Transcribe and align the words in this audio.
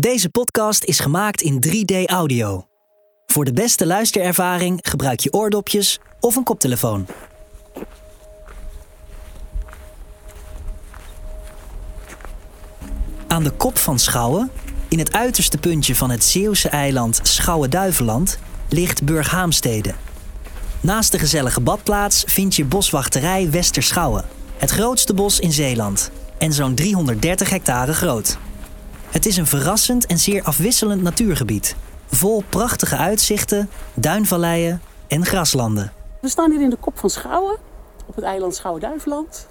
Deze 0.00 0.28
podcast 0.28 0.84
is 0.84 1.00
gemaakt 1.00 1.42
in 1.42 1.64
3D 1.66 2.04
audio. 2.04 2.66
Voor 3.26 3.44
de 3.44 3.52
beste 3.52 3.86
luisterervaring 3.86 4.78
gebruik 4.82 5.20
je 5.20 5.32
oordopjes 5.32 5.98
of 6.20 6.36
een 6.36 6.42
koptelefoon. 6.42 7.06
Aan 13.26 13.42
de 13.42 13.50
kop 13.50 13.78
van 13.78 13.98
Schouwen, 13.98 14.50
in 14.88 14.98
het 14.98 15.12
uiterste 15.12 15.58
puntje 15.58 15.94
van 15.94 16.10
het 16.10 16.24
Zeeuwse 16.24 16.68
eiland 16.68 17.20
Schouwen-Duiveland, 17.22 18.38
ligt 18.68 19.04
Burghaamstede. 19.04 19.94
Naast 20.80 21.12
de 21.12 21.18
gezellige 21.18 21.60
badplaats 21.60 22.24
vind 22.26 22.56
je 22.56 22.64
boswachterij 22.64 23.50
Westerschouwen, 23.50 24.24
het 24.56 24.70
grootste 24.70 25.14
bos 25.14 25.40
in 25.40 25.52
Zeeland 25.52 26.10
en 26.38 26.52
zo'n 26.52 26.74
330 26.74 27.50
hectare 27.50 27.92
groot. 27.94 28.38
Het 29.14 29.26
is 29.26 29.36
een 29.36 29.46
verrassend 29.46 30.06
en 30.06 30.18
zeer 30.18 30.42
afwisselend 30.42 31.02
natuurgebied, 31.02 31.76
vol 32.06 32.42
prachtige 32.48 32.96
uitzichten, 32.96 33.70
duinvalleien 33.94 34.80
en 35.06 35.26
graslanden. 35.26 35.92
We 36.20 36.28
staan 36.28 36.50
hier 36.50 36.60
in 36.60 36.70
de 36.70 36.76
kop 36.76 36.98
van 36.98 37.10
Schouwen, 37.10 37.56
op 38.06 38.14
het 38.14 38.24
eiland 38.24 38.54
Schouwen-Duiveland. 38.54 39.48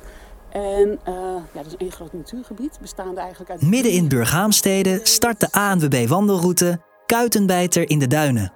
En 0.49 0.99
eh, 1.03 1.13
ja, 1.53 1.63
dat 1.63 1.65
is 1.65 1.75
één 1.77 1.91
groot 1.91 2.13
natuurgebied, 2.13 2.77
bestaande 2.81 3.19
eigenlijk 3.19 3.51
uit... 3.51 3.61
Midden 3.61 3.91
in 3.91 4.07
Burghaamstede 4.07 4.99
start 5.03 5.39
de 5.39 5.51
ANWB 5.51 6.07
wandelroute 6.07 6.79
Kuitenbijter 7.05 7.89
in 7.89 7.99
de 7.99 8.07
Duinen. 8.07 8.53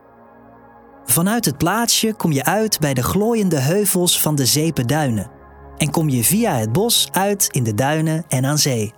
Vanuit 1.06 1.46
het 1.46 1.58
plaatsje 1.58 2.14
kom 2.14 2.32
je 2.32 2.44
uit 2.46 2.80
bij 2.80 2.94
de 2.94 3.04
glooiende 3.04 3.60
heuvels 3.60 4.22
van 4.22 4.36
de 4.36 4.46
Zeependuinen. 4.46 5.32
En 5.78 5.92
kom 5.92 6.10
je 6.10 6.24
via 6.24 6.56
het 6.56 6.72
bos 6.72 7.08
uit 7.12 7.48
in 7.52 7.64
de 7.64 7.74
duinen 7.74 8.26
en 8.28 8.46
aan 8.46 8.58
zee. 8.58 8.97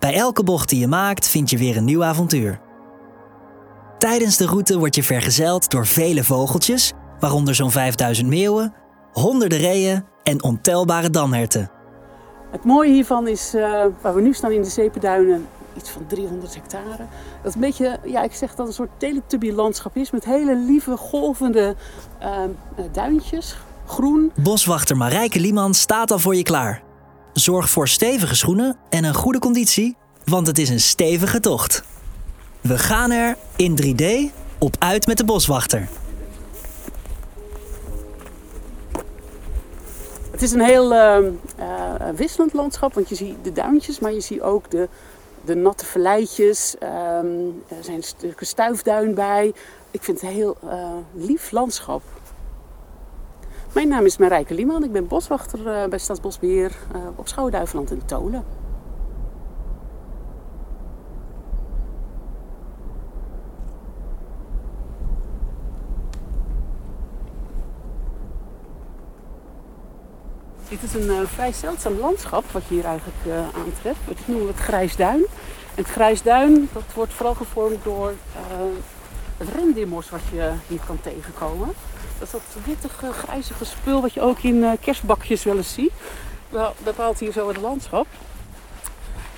Bij 0.00 0.14
elke 0.14 0.44
bocht 0.44 0.68
die 0.68 0.80
je 0.80 0.86
maakt 0.86 1.28
vind 1.28 1.50
je 1.50 1.58
weer 1.58 1.76
een 1.76 1.84
nieuw 1.84 2.04
avontuur. 2.04 2.60
Tijdens 3.98 4.36
de 4.36 4.46
route 4.46 4.78
word 4.78 4.94
je 4.94 5.02
vergezeld 5.02 5.70
door 5.70 5.86
vele 5.86 6.24
vogeltjes, 6.24 6.92
waaronder 7.18 7.54
zo'n 7.54 7.70
5000 7.70 8.28
meeuwen, 8.28 8.74
honderden 9.12 9.58
reeën 9.58 10.04
en 10.22 10.42
ontelbare 10.42 11.10
damherten. 11.10 11.70
Het 12.50 12.64
mooie 12.64 12.92
hiervan 12.92 13.28
is, 13.28 13.54
eh, 13.54 13.84
waar 14.00 14.14
we 14.14 14.20
nu 14.20 14.32
staan 14.32 14.50
in 14.50 14.62
de 14.62 14.68
Zeependuinen, 14.68 15.46
iets 15.76 15.90
van 15.90 16.06
300 16.06 16.54
hectare. 16.54 17.06
Dat 17.42 17.54
een 17.54 17.60
beetje, 17.60 17.98
ja, 18.04 18.22
ik 18.22 18.34
zeg 18.34 18.48
dat 18.48 18.58
het 18.58 18.66
een 18.66 18.72
soort 18.72 18.90
teletubby 18.96 19.50
landschap 19.50 19.96
is 19.96 20.10
met 20.10 20.24
hele 20.24 20.56
lieve, 20.56 20.96
golvende 20.96 21.76
uh, 22.22 22.28
duintjes, 22.92 23.56
groen. 23.86 24.32
Boswachter 24.34 24.96
Marijke 24.96 25.40
Lieman 25.40 25.74
staat 25.74 26.10
al 26.10 26.18
voor 26.18 26.36
je 26.36 26.42
klaar. 26.42 26.82
Zorg 27.32 27.70
voor 27.70 27.88
stevige 27.88 28.34
schoenen 28.34 28.76
en 28.88 29.04
een 29.04 29.14
goede 29.14 29.38
conditie, 29.38 29.96
want 30.24 30.46
het 30.46 30.58
is 30.58 30.68
een 30.68 30.80
stevige 30.80 31.40
tocht. 31.40 31.82
We 32.60 32.78
gaan 32.78 33.10
er 33.10 33.36
in 33.56 33.78
3D 33.82 34.34
op 34.58 34.76
uit 34.78 35.06
met 35.06 35.16
de 35.16 35.24
boswachter. 35.24 35.88
Het 40.30 40.42
is 40.42 40.52
een 40.52 40.60
heel 40.60 40.92
uh, 40.92 41.18
uh, 41.58 42.08
wisselend 42.14 42.52
landschap, 42.52 42.94
want 42.94 43.08
je 43.08 43.14
ziet 43.14 43.34
de 43.42 43.52
duintjes, 43.52 43.98
maar 43.98 44.12
je 44.12 44.20
ziet 44.20 44.40
ook 44.40 44.70
de, 44.70 44.88
de 45.44 45.54
natte 45.54 45.86
verleidjes. 45.86 46.74
Um, 46.82 47.62
er 47.68 47.84
zijn 47.84 48.02
stukken 48.02 48.46
stuifduin 48.46 49.14
bij. 49.14 49.52
Ik 49.90 50.02
vind 50.02 50.20
het 50.20 50.30
een 50.30 50.36
heel 50.36 50.56
uh, 50.64 50.90
lief 51.12 51.50
landschap. 51.50 52.02
Mijn 53.72 53.88
naam 53.88 54.04
is 54.04 54.16
Marijke 54.16 54.54
Lieman. 54.54 54.84
Ik 54.84 54.92
ben 54.92 55.06
boswachter 55.06 55.58
uh, 55.58 55.88
bij 55.88 55.98
Staatsbosbeheer 55.98 56.76
uh, 56.96 57.02
op 57.16 57.28
Schouwen-Duiveland 57.28 57.90
in 57.90 58.04
Tolen. 58.04 58.44
Dit 70.68 70.82
is 70.82 70.94
een 70.94 71.06
uh, 71.06 71.20
vrij 71.24 71.52
zeldzaam 71.52 71.98
landschap 71.98 72.44
wat 72.50 72.62
je 72.68 72.74
hier 72.74 72.84
eigenlijk 72.84 73.18
aantreft. 73.64 74.00
Noemen 74.24 74.46
we 74.46 74.52
het 74.52 74.62
grijsduin. 74.62 75.26
En 75.74 75.82
het 75.82 75.88
grijsduin 75.88 76.68
dat 76.72 76.82
wordt 76.94 77.12
vooral 77.12 77.34
gevormd 77.34 77.84
door 77.84 78.12
het 79.46 80.10
wat 80.10 80.20
je 80.32 80.52
hier 80.66 80.80
kan 80.86 81.00
tegenkomen. 81.00 81.68
Dat 82.18 82.26
is 82.26 82.30
dat 82.30 82.64
wittige, 82.64 83.12
grijzige 83.12 83.64
spul 83.64 84.00
wat 84.00 84.12
je 84.12 84.20
ook 84.20 84.38
in 84.38 84.78
kerstbakjes 84.80 85.44
wel 85.44 85.56
eens 85.56 85.72
ziet. 85.72 85.92
Dat 86.50 86.74
bepaalt 86.84 87.18
hier 87.18 87.32
zo 87.32 87.48
het 87.48 87.56
landschap. 87.56 88.06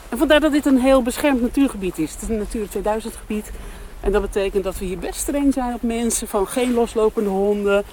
En 0.08 0.18
vandaar 0.18 0.40
dat 0.40 0.52
dit 0.52 0.66
een 0.66 0.80
heel 0.80 1.02
beschermd 1.02 1.40
natuurgebied 1.40 1.98
is. 1.98 2.12
Het 2.12 2.22
is 2.22 2.28
een 2.28 2.38
Natura 2.38 2.66
2000 2.66 3.16
gebied. 3.16 3.50
En 4.00 4.12
dat 4.12 4.22
betekent 4.22 4.64
dat 4.64 4.78
we 4.78 4.84
hier 4.84 4.98
best 4.98 5.20
streng 5.20 5.52
zijn 5.52 5.74
op 5.74 5.82
mensen. 5.82 6.28
Van 6.28 6.46
geen 6.46 6.74
loslopende 6.74 7.30
honden, 7.30 7.84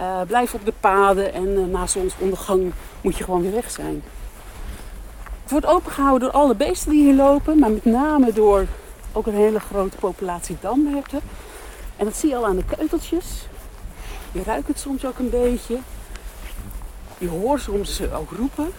uh, 0.00 0.20
blijf 0.26 0.54
op 0.54 0.64
de 0.64 0.72
paden 0.80 1.32
en 1.32 1.48
uh, 1.48 1.64
na 1.64 1.86
zonsondergang 1.86 2.72
moet 3.00 3.16
je 3.16 3.24
gewoon 3.24 3.42
weer 3.42 3.52
weg 3.52 3.70
zijn. 3.70 4.02
Het 5.42 5.50
wordt 5.50 5.66
opengehouden 5.66 6.28
door 6.28 6.40
alle 6.40 6.54
beesten 6.54 6.90
die 6.90 7.02
hier 7.02 7.14
lopen, 7.14 7.58
maar 7.58 7.70
met 7.70 7.84
name 7.84 8.32
door 8.32 8.66
ook 9.12 9.26
een 9.26 9.34
hele 9.34 9.60
grote 9.60 9.96
populatie 9.96 10.56
damherten. 10.60 11.20
En 11.98 12.04
dat 12.04 12.16
zie 12.16 12.28
je 12.28 12.36
al 12.36 12.46
aan 12.46 12.56
de 12.56 12.64
keuteltjes. 12.76 13.46
Je 14.32 14.42
ruikt 14.42 14.68
het 14.68 14.78
soms 14.78 15.04
ook 15.04 15.18
een 15.18 15.30
beetje. 15.30 15.78
Je 17.18 17.28
hoort 17.28 17.60
soms 17.60 18.02
ook 18.12 18.30
roepen. 18.30 18.70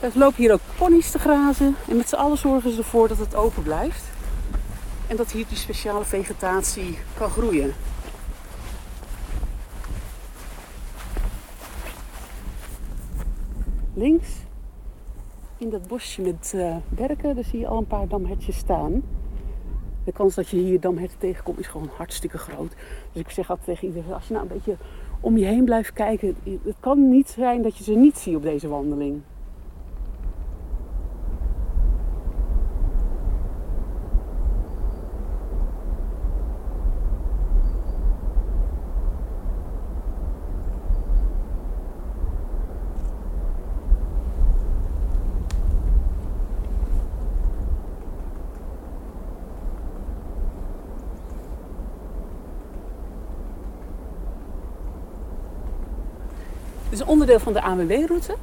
Er 0.00 0.10
lopen 0.14 0.36
hier 0.36 0.52
ook 0.52 0.60
ponies 0.76 1.10
te 1.10 1.18
grazen 1.18 1.76
en 1.88 1.96
met 1.96 2.08
z'n 2.08 2.14
allen 2.14 2.38
zorgen 2.38 2.70
ze 2.70 2.78
ervoor 2.78 3.08
dat 3.08 3.18
het 3.18 3.34
open 3.34 3.62
blijft. 3.62 4.04
En 5.06 5.16
dat 5.16 5.30
hier 5.30 5.46
die 5.48 5.56
speciale 5.56 6.04
vegetatie 6.04 6.98
kan 7.18 7.30
groeien. 7.30 7.74
links 13.96 14.28
in 15.58 15.70
dat 15.70 15.88
bosje 15.88 16.22
met 16.22 16.52
uh, 16.54 16.76
berken, 16.88 17.34
daar 17.34 17.44
zie 17.44 17.58
je 17.58 17.66
al 17.66 17.78
een 17.78 17.86
paar 17.86 18.08
damhertjes 18.08 18.56
staan. 18.56 19.02
De 20.06 20.12
kans 20.12 20.34
dat 20.34 20.48
je 20.48 20.56
hier 20.56 20.80
damherten 20.80 21.18
tegenkomt 21.18 21.58
is 21.58 21.66
gewoon 21.66 21.90
hartstikke 21.96 22.38
groot. 22.38 22.72
Dus 23.12 23.22
ik 23.22 23.30
zeg 23.30 23.50
altijd 23.50 23.66
tegen 23.66 23.88
iedereen, 23.88 24.12
als 24.12 24.26
je 24.26 24.32
nou 24.34 24.46
een 24.46 24.52
beetje 24.52 24.76
om 25.20 25.36
je 25.36 25.44
heen 25.44 25.64
blijft 25.64 25.92
kijken, 25.92 26.36
het 26.64 26.76
kan 26.80 27.08
niet 27.08 27.28
zijn 27.28 27.62
dat 27.62 27.76
je 27.76 27.84
ze 27.84 27.92
niet 27.92 28.18
ziet 28.18 28.36
op 28.36 28.42
deze 28.42 28.68
wandeling. 28.68 29.20
Is 56.96 57.04
onderdeel 57.04 57.38
van 57.38 57.52
de 57.52 57.62
ANWB-route. 57.62 58.34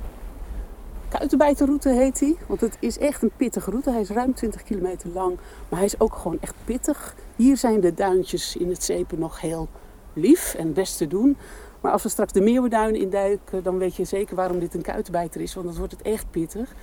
Kuitenbijterroute 1.09 1.89
heet 1.89 2.19
hij. 2.19 2.35
Want 2.47 2.61
het 2.61 2.77
is 2.79 2.97
echt 2.97 3.21
een 3.21 3.31
pittige 3.37 3.69
route. 3.69 3.91
Hij 3.91 4.01
is 4.01 4.09
ruim 4.09 4.33
20 4.33 4.63
kilometer 4.63 5.09
lang. 5.09 5.37
Maar 5.69 5.79
hij 5.79 5.87
is 5.87 5.99
ook 5.99 6.15
gewoon 6.15 6.37
echt 6.41 6.55
pittig. 6.65 7.15
Hier 7.35 7.57
zijn 7.57 7.79
de 7.79 7.93
duintjes 7.93 8.55
in 8.55 8.69
het 8.69 8.83
Zeepen 8.83 9.19
nog 9.19 9.41
heel 9.41 9.67
lief 10.13 10.53
en 10.53 10.73
best 10.73 10.97
te 10.97 11.07
doen. 11.07 11.37
Maar 11.81 11.91
als 11.91 12.03
we 12.03 12.09
straks 12.09 12.31
de 12.31 12.41
Meeuwenduinen 12.41 13.01
induiken, 13.01 13.63
dan 13.63 13.77
weet 13.77 13.95
je 13.95 14.03
zeker 14.03 14.35
waarom 14.35 14.59
dit 14.59 14.73
een 14.73 14.81
kuitenbijter 14.81 15.41
is. 15.41 15.53
Want 15.53 15.67
dan 15.67 15.75
wordt 15.77 15.91
het 15.91 16.01
echt 16.01 16.25
pittig. 16.31 16.73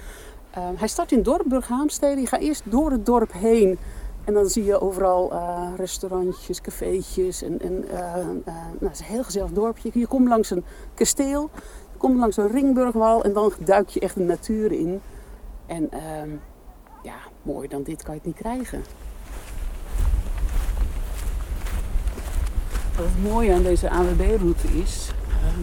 Uh, 0.58 0.68
hij 0.74 0.88
start 0.88 1.12
in 1.12 1.22
dorp 1.22 1.44
Burghaamstede. 1.48 2.20
Je 2.20 2.26
gaat 2.26 2.40
eerst 2.40 2.62
door 2.64 2.90
het 2.90 3.06
dorp 3.06 3.32
heen. 3.32 3.78
En 4.24 4.34
dan 4.34 4.48
zie 4.48 4.64
je 4.64 4.80
overal 4.80 5.32
uh, 5.32 5.68
restaurantjes, 5.76 6.60
cafeetjes. 6.60 7.42
En, 7.42 7.60
en 7.60 7.84
uh, 7.84 7.92
uh, 7.92 8.24
nou, 8.44 8.78
het 8.80 8.92
is 8.92 8.98
een 8.98 9.04
heel 9.04 9.24
gezellig 9.24 9.50
dorpje. 9.50 9.90
Je 9.92 10.06
komt 10.06 10.28
langs 10.28 10.50
een 10.50 10.64
kasteel, 10.94 11.50
je 11.92 11.98
komt 11.98 12.18
langs 12.18 12.36
een 12.36 12.50
ringburgwal 12.50 13.24
en 13.24 13.32
dan 13.32 13.52
duik 13.64 13.88
je 13.88 14.00
echt 14.00 14.14
de 14.14 14.22
natuur 14.22 14.72
in. 14.72 15.00
En 15.66 15.90
ehm, 15.90 16.30
ja, 17.02 17.14
mooier 17.42 17.68
dan 17.68 17.82
dit 17.82 18.02
kan 18.02 18.14
je 18.14 18.20
het 18.20 18.28
niet 18.28 18.38
krijgen. 18.38 18.82
Wat 22.96 23.04
het 23.04 23.22
mooie 23.22 23.54
aan 23.54 23.62
deze 23.62 23.90
AWB-route 23.90 24.66
is, 24.68 25.10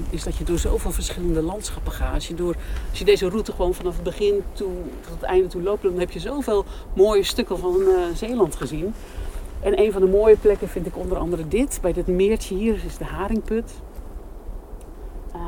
is 0.10 0.24
dat 0.24 0.36
je 0.36 0.44
door 0.44 0.60
zoveel 0.60 0.92
verschillende 0.92 1.42
landschappen 1.42 1.92
gaat. 1.92 2.14
Als 2.14 2.28
je, 2.28 2.34
door, 2.34 2.56
als 2.90 3.00
je 3.00 3.06
deze 3.06 3.30
route 3.30 3.52
gewoon 3.52 3.74
vanaf 3.74 3.94
het 3.94 4.04
begin 4.04 4.44
toe, 4.54 4.72
tot 5.02 5.12
het 5.14 5.22
einde 5.22 5.48
toe 5.48 5.62
loopt, 5.62 5.84
dan 5.84 6.00
heb 6.00 6.12
je 6.12 6.20
zoveel 6.20 6.66
mooie 6.94 7.24
stukken 7.24 7.60
van 7.60 7.76
uh, 7.82 7.96
Zeeland 8.16 8.56
gezien. 8.56 8.94
En 9.60 9.80
een 9.80 9.92
van 9.92 10.02
de 10.02 10.08
mooie 10.08 10.38
plekken 10.38 10.70
vind 10.70 10.86
ik 10.86 10.98
onder 10.98 11.18
andere 11.18 11.48
dit. 11.48 11.80
Bij 11.82 11.94
dit 11.94 12.08
meertje 12.08 12.56
hier 12.56 12.82
is 12.86 12.98
de 12.98 13.06
Haringput. 13.06 13.82
Uh, 15.36 15.42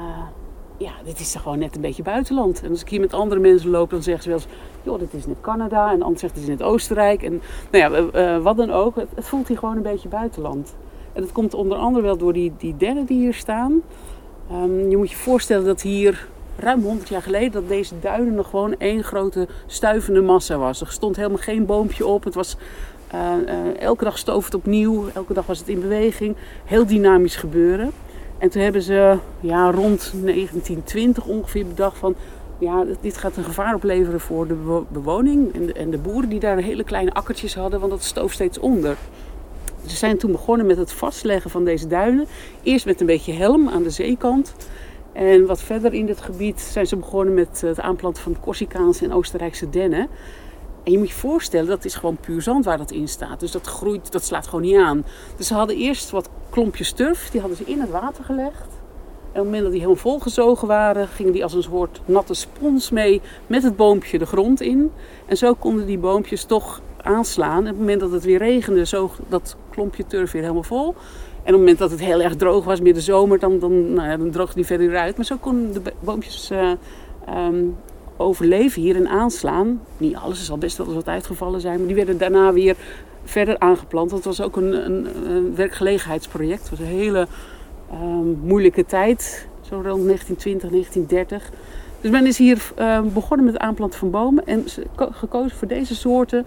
ja, 0.78 0.92
dit 1.04 1.20
is 1.20 1.36
gewoon 1.36 1.60
net 1.60 1.76
een 1.76 1.82
beetje 1.82 2.04
buitenland. 2.04 2.64
En 2.64 2.70
als 2.70 2.82
ik 2.82 2.90
hier 2.90 3.00
met 3.00 3.14
andere 3.14 3.42
mensen 3.42 3.70
loop, 3.70 3.90
dan 3.90 4.04
zeggen 4.04 4.24
ze 4.24 4.30
wel 4.30 4.38
eens... 4.38 4.48
joh, 4.84 5.00
dit 5.00 5.14
is 5.14 5.26
net 5.26 5.42
Canada. 5.42 5.92
En 5.92 5.98
de 5.98 6.04
ander 6.04 6.20
zegt, 6.20 6.34
dit 6.34 6.44
is 6.44 6.50
net 6.50 6.64
Oostenrijk. 6.64 7.24
En 7.24 7.42
nou 7.72 8.12
ja, 8.14 8.40
wat 8.40 8.58
dan 8.58 8.72
ook. 8.72 8.96
Het, 8.96 9.08
het, 9.16 9.28
voelt 9.28 9.48
hier 9.48 9.58
gewoon 9.58 9.76
een 9.76 9.82
beetje 9.82 10.10
buitenland. 10.10 10.76
En 11.14 11.22
dat 11.22 11.32
komt 11.32 11.54
onder 11.54 11.78
andere 11.78 12.06
wel 12.06 12.18
door 12.18 12.34
die, 12.34 12.54
die 12.58 12.76
die 12.78 13.06
hier 13.08 13.34
staan. 13.34 13.82
Um, 14.52 14.90
je 14.90 14.98
moet 14.98 15.10
je 15.10 15.16
voorstellen 15.16 15.66
dat 15.66 15.82
hier 15.82 16.28
ruim 16.58 16.82
100 16.82 17.10
jaar 17.10 17.22
geleden 17.22 17.52
dat 17.52 17.68
deze 17.68 18.00
duinen 18.00 18.34
nog 18.34 18.50
gewoon 18.50 18.76
één 18.78 19.04
grote 19.04 19.48
stuivende 19.68 20.22
massa 20.22 20.58
was. 20.58 20.82
Er 20.82 20.92
stond 20.92 21.16
helemaal 21.16 21.38
geen 21.38 21.66
boompje 21.66 22.06
op. 22.06 22.24
Het 22.24 22.34
was 22.34 22.58
uh, 23.14 23.22
uh, 23.46 23.82
elke 23.82 24.04
dag 24.04 24.18
stoof 24.18 24.46
het 24.46 24.54
opnieuw. 24.54 25.10
Elke 25.14 25.34
dag 25.34 25.46
was 25.46 25.60
het 25.60 25.68
in 25.68 25.80
beweging. 25.80 26.36
Heel 26.66 26.86
dynamisch 26.86 27.36
gebeuren. 27.36 27.92
En 28.38 28.50
toen 28.50 28.62
hebben 28.62 28.82
ze 28.82 29.18
ja, 29.40 29.72
rond 29.72 30.12
1920 30.14 31.26
ongeveer 31.26 31.68
bedacht 31.68 31.98
van... 31.98 32.16
Ja, 32.60 32.86
dit 33.02 33.18
gaat 33.18 33.38
een 33.38 33.44
gevaar 33.44 33.76
opleveren 33.76 34.20
voor 34.20 34.48
de 34.48 34.82
bewoning 34.90 35.54
en 35.54 35.66
de, 35.66 35.74
en 35.74 35.90
de 35.90 35.98
boeren 35.98 36.30
die 36.30 36.40
daar 36.40 36.58
hele 36.58 36.84
kleine 36.84 37.14
akkertjes 37.14 37.56
hadden, 37.56 37.80
want 37.80 37.92
dat 37.92 38.04
stoof 38.04 38.32
steeds 38.32 38.60
onder. 38.60 38.98
Ze 39.90 39.96
zijn 39.96 40.18
toen 40.18 40.32
begonnen 40.32 40.66
met 40.66 40.78
het 40.78 40.92
vastleggen 40.92 41.52
van 41.52 41.64
deze 41.64 41.88
duinen. 41.88 42.28
Eerst 42.64 42.86
met 42.86 43.00
een 43.00 43.06
beetje 43.06 43.34
helm 43.34 43.70
aan 43.70 43.84
de 43.84 43.90
zeekant. 43.90 44.56
En 45.14 45.46
wat 45.46 45.62
verder 45.62 45.94
in 45.94 46.06
dit 46.06 46.22
gebied 46.22 46.62
zijn 46.62 46.88
ze 46.88 46.96
begonnen 46.96 47.34
met 47.34 47.62
het 47.62 47.80
aanplanten 47.80 48.24
van 48.24 48.40
Corsicaanse 48.40 49.06
en 49.06 49.14
Oostenrijkse 49.14 49.70
dennen. 49.70 50.08
En 50.84 50.92
je 50.92 50.98
moet 50.98 51.10
je 51.10 51.16
voorstellen, 51.16 51.68
dat 51.68 51.86
is 51.86 51.96
gewoon 51.96 52.18
puur 52.18 52.42
zand 52.42 52.66
waar 52.66 52.78
dat 52.78 52.92
in 52.92 53.08
staat. 53.08 53.40
Dus 53.40 53.52
dat 53.52 53.68
groeit, 53.68 54.12
dat 54.12 54.24
slaat 54.24 54.48
gewoon 54.48 54.62
niet 54.62 54.78
aan. 54.78 55.06
Dus 55.36 55.48
ze 55.48 55.54
hadden 55.54 55.78
eerst 55.78 56.10
wat 56.10 56.30
klompjes 56.50 56.92
turf, 56.92 57.30
die 57.30 57.40
hadden 57.40 57.58
ze 57.58 57.64
in 57.66 57.80
het 57.80 57.90
water 57.90 58.24
gelegd. 58.24 58.68
En 59.32 59.36
op 59.36 59.36
het 59.36 59.44
moment 59.44 59.62
dat 59.62 59.72
die 59.72 59.82
helemaal 59.82 60.02
volgezogen 60.02 60.68
waren, 60.68 61.08
gingen 61.08 61.34
die 61.34 61.44
als 61.44 61.54
een 61.54 61.64
soort 61.64 62.02
natte 62.06 62.34
spons 62.34 62.90
mee 62.90 63.22
met 63.48 63.64
het 63.64 63.76
boompje 63.76 64.18
de 64.18 64.26
grond 64.26 64.62
in. 64.62 64.92
En 65.26 65.38
zo 65.38 65.54
konden 65.54 65.86
die 65.86 65.98
boompjes 65.98 66.44
toch 66.44 66.82
aanslaan. 67.10 67.58
En 67.58 67.60
op 67.60 67.68
het 67.68 67.78
moment 67.80 68.00
dat 68.00 68.12
het 68.12 68.24
weer 68.24 68.38
regende, 68.38 68.86
zoog 68.86 69.20
dat 69.28 69.56
klompje 69.70 70.08
turf 70.08 70.32
weer 70.32 70.42
helemaal 70.42 70.64
vol. 70.64 70.96
En 71.44 71.56
op 71.56 71.60
het 71.60 71.70
moment 71.70 71.78
dat 71.78 71.92
het 71.92 72.00
heel 72.00 72.22
erg 72.22 72.36
droog 72.36 72.66
was, 72.66 72.82
midden 72.82 73.04
zomer, 73.04 73.40
dan, 73.40 73.60
dan, 73.60 73.94
nou 73.94 74.10
ja, 74.10 74.18
dan 74.18 74.32
droogde 74.32 74.56
die 74.56 74.66
verder 74.66 74.98
uit. 74.98 75.16
Maar 75.16 75.26
zo 75.26 75.36
konden 75.40 75.84
de 75.84 75.94
boompjes 76.00 76.52
uh, 76.52 76.72
um, 77.48 77.76
overleven 78.18 78.82
hier 78.82 78.96
en 78.96 79.08
aanslaan. 79.08 79.82
Niet 79.98 80.16
alles, 80.16 80.40
er 80.40 80.46
zal 80.46 80.58
best 80.58 80.78
wel 80.78 80.86
eens 80.86 80.96
wat 80.96 81.08
uitgevallen 81.08 81.62
zijn. 81.62 81.78
Maar 81.78 81.88
die 81.88 81.96
werden 81.96 82.18
daarna 82.18 82.54
weer 82.54 82.76
verder 83.24 83.60
aangeplant. 83.60 84.10
Dat 84.10 84.24
was 84.24 84.42
ook 84.42 84.56
een, 84.56 84.74
een, 85.26 85.56
werkgelegenheidsproject. 85.56 86.62
Het 86.62 86.70
was 86.70 86.80
een 86.80 86.86
hele 86.86 87.28
um, 87.92 88.40
moeilijke 88.44 88.86
tijd. 88.86 89.48
Zo 89.62 89.76
rond 89.76 90.06
1920, 90.06 90.70
1930. 90.70 91.50
Dus 92.02 92.12
men 92.12 92.26
is 92.26 92.38
hier 92.38 92.72
uh, 92.80 93.02
begonnen 93.02 93.46
met 93.46 93.54
het 93.54 93.64
aanplanten 93.64 94.00
van 94.00 94.12
bomen. 94.12 94.46
En 94.46 94.66
gekozen 94.96 95.58
voor 95.58 95.68
deze 95.68 95.96
soorten 95.96 96.46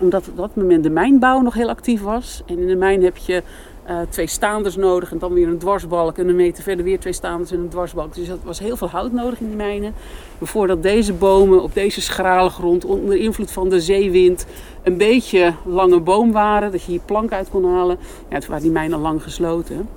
omdat 0.00 0.28
op 0.28 0.36
dat 0.36 0.56
moment 0.56 0.82
de 0.82 0.90
mijnbouw 0.90 1.40
nog 1.40 1.54
heel 1.54 1.68
actief 1.68 2.02
was. 2.02 2.42
En 2.46 2.58
in 2.58 2.66
de 2.66 2.76
mijn 2.76 3.02
heb 3.02 3.16
je 3.16 3.42
uh, 3.88 3.96
twee 4.08 4.26
staanders 4.26 4.76
nodig 4.76 5.12
en 5.12 5.18
dan 5.18 5.32
weer 5.32 5.48
een 5.48 5.58
dwarsbalk. 5.58 6.18
En 6.18 6.28
een 6.28 6.36
meter 6.36 6.62
verder 6.62 6.84
weer 6.84 7.00
twee 7.00 7.12
staanders 7.12 7.50
en 7.50 7.58
een 7.58 7.68
dwarsbalk. 7.68 8.14
Dus 8.14 8.28
er 8.28 8.38
was 8.42 8.58
heel 8.58 8.76
veel 8.76 8.88
hout 8.88 9.12
nodig 9.12 9.40
in 9.40 9.46
die 9.46 9.56
mijnen. 9.56 9.94
Maar 10.38 10.48
voordat 10.48 10.82
deze 10.82 11.12
bomen 11.12 11.62
op 11.62 11.74
deze 11.74 12.00
schrale 12.00 12.50
grond 12.50 12.84
onder 12.84 13.16
invloed 13.16 13.50
van 13.50 13.68
de 13.68 13.80
zeewind 13.80 14.46
een 14.82 14.96
beetje 14.96 15.54
lange 15.64 16.00
boom 16.00 16.32
waren, 16.32 16.72
dat 16.72 16.82
je 16.82 16.90
hier 16.90 17.00
plank 17.04 17.32
uit 17.32 17.50
kon 17.50 17.64
halen, 17.64 17.98
ja, 18.28 18.38
toen 18.38 18.48
waren 18.48 18.62
die 18.62 18.72
mijnen 18.72 18.98
lang 18.98 19.22
gesloten. 19.22 19.88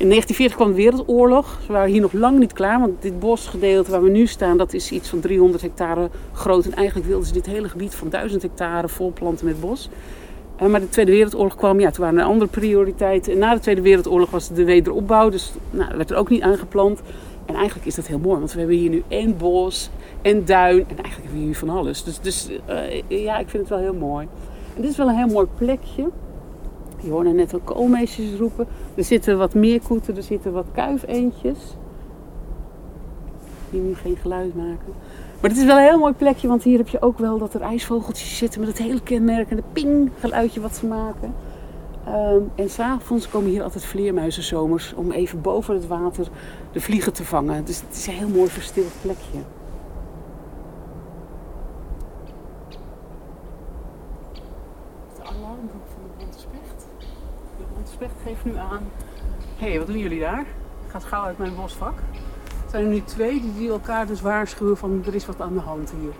In 0.00 0.08
1940 0.08 0.56
kwam 0.56 0.68
de 0.68 0.82
Wereldoorlog. 0.82 1.58
Ze 1.66 1.72
waren 1.72 1.90
hier 1.90 2.00
nog 2.00 2.12
lang 2.12 2.38
niet 2.38 2.52
klaar, 2.52 2.80
want 2.80 3.02
dit 3.02 3.18
bosgedeelte 3.18 3.90
waar 3.90 4.02
we 4.02 4.10
nu 4.10 4.26
staan, 4.26 4.56
dat 4.56 4.72
is 4.72 4.90
iets 4.90 5.08
van 5.08 5.20
300 5.20 5.62
hectare 5.62 6.10
groot. 6.32 6.64
En 6.64 6.74
eigenlijk 6.74 7.08
wilden 7.08 7.26
ze 7.26 7.32
dit 7.32 7.46
hele 7.46 7.68
gebied 7.68 7.94
van 7.94 8.08
1000 8.08 8.42
hectare 8.42 8.88
volplanten 8.88 9.46
met 9.46 9.60
bos. 9.60 9.88
Uh, 10.62 10.68
maar 10.68 10.80
de 10.80 10.88
Tweede 10.88 11.10
Wereldoorlog 11.10 11.56
kwam, 11.56 11.80
ja, 11.80 11.90
toen 11.90 12.04
waren 12.04 12.18
er 12.18 12.24
andere 12.24 12.50
prioriteiten. 12.50 13.32
En 13.32 13.38
na 13.38 13.54
de 13.54 13.60
Tweede 13.60 13.80
Wereldoorlog 13.80 14.30
was 14.30 14.48
de 14.48 14.64
wederopbouw, 14.64 15.28
dus 15.28 15.52
nou, 15.70 15.96
werd 15.96 16.10
er 16.10 16.16
ook 16.16 16.30
niet 16.30 16.42
aangeplant. 16.42 17.00
En 17.46 17.54
eigenlijk 17.54 17.86
is 17.86 17.94
dat 17.94 18.06
heel 18.06 18.18
mooi, 18.18 18.38
want 18.38 18.52
we 18.52 18.58
hebben 18.58 18.76
hier 18.76 18.90
nu 18.90 19.02
en 19.08 19.36
bos 19.36 19.90
en 20.22 20.44
duin. 20.44 20.78
En 20.88 20.96
eigenlijk 20.96 21.22
hebben 21.22 21.38
we 21.38 21.44
hier 21.46 21.56
van 21.56 21.68
alles. 21.68 22.04
Dus, 22.04 22.20
dus 22.20 22.48
uh, 22.68 23.24
ja, 23.24 23.38
ik 23.38 23.48
vind 23.48 23.62
het 23.62 23.68
wel 23.68 23.78
heel 23.78 23.94
mooi. 23.94 24.28
En 24.76 24.82
dit 24.82 24.90
is 24.90 24.96
wel 24.96 25.08
een 25.08 25.16
heel 25.16 25.26
mooi 25.26 25.46
plekje. 25.58 26.08
Je 27.00 27.10
hoorde 27.10 27.30
net 27.30 27.50
wel 27.50 27.60
koolmeesters 27.60 28.38
roepen. 28.38 28.66
Er 28.94 29.04
zitten 29.04 29.38
wat 29.38 29.54
meerkoeten, 29.54 30.16
er 30.16 30.22
zitten 30.22 30.52
wat 30.52 30.66
kuifeentjes. 30.72 31.58
Die 33.70 33.80
nu 33.80 33.94
geen 33.94 34.16
geluid 34.16 34.54
maken. 34.54 34.94
Maar 35.40 35.50
het 35.50 35.58
is 35.58 35.64
wel 35.64 35.76
een 35.76 35.84
heel 35.84 35.98
mooi 35.98 36.12
plekje, 36.12 36.48
want 36.48 36.62
hier 36.62 36.78
heb 36.78 36.88
je 36.88 37.02
ook 37.02 37.18
wel 37.18 37.38
dat 37.38 37.54
er 37.54 37.60
ijsvogeltjes 37.60 38.36
zitten 38.36 38.60
met 38.60 38.68
het 38.68 38.78
hele 38.78 39.02
kenmerkende 39.02 39.62
ping 39.72 40.10
geluidje 40.18 40.60
wat 40.60 40.76
ze 40.76 40.86
maken. 40.86 41.34
Um, 42.08 42.50
en 42.54 42.70
s'avonds 42.70 43.28
komen 43.28 43.50
hier 43.50 43.62
altijd 43.62 43.84
vleermuizen 43.84 44.42
zomers 44.42 44.94
om 44.94 45.10
even 45.10 45.40
boven 45.40 45.74
het 45.74 45.86
water 45.86 46.28
de 46.72 46.80
vliegen 46.80 47.12
te 47.12 47.24
vangen. 47.24 47.64
Dus 47.64 47.80
het 47.80 47.96
is 47.96 48.06
een 48.06 48.12
heel 48.12 48.28
mooi 48.28 48.50
verstild 48.50 48.92
plekje. 49.02 49.38
De 55.16 55.22
alarmboek 55.22 55.86
van 55.94 56.02
de 56.02 56.10
bonte 56.18 56.38
specht. 56.38 56.86
De 57.58 57.64
bonte 57.74 57.92
specht 57.92 58.09
geeft 58.24 58.44
nu 58.44 58.56
aan. 58.56 58.82
Hé, 59.56 59.68
hey, 59.68 59.78
wat 59.78 59.86
doen 59.86 59.98
jullie 59.98 60.20
daar? 60.20 60.40
Ik 60.40 60.90
ga 60.90 60.98
gauw 60.98 61.24
uit 61.24 61.38
mijn 61.38 61.54
bosvak. 61.54 61.98
Er 62.64 62.70
zijn 62.70 62.84
er 62.84 62.90
nu 62.90 63.02
twee 63.02 63.52
die 63.56 63.70
elkaar 63.70 64.06
dus 64.06 64.20
waarschuwen 64.20 64.76
van 64.76 65.02
er 65.06 65.14
is 65.14 65.26
wat 65.26 65.40
aan 65.40 65.54
de 65.54 65.60
hand 65.60 65.92
hier. 66.00 66.12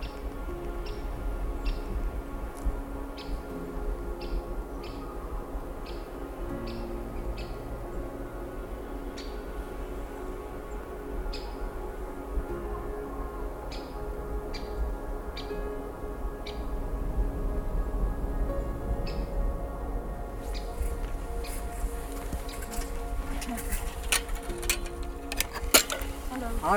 We 26.71 26.77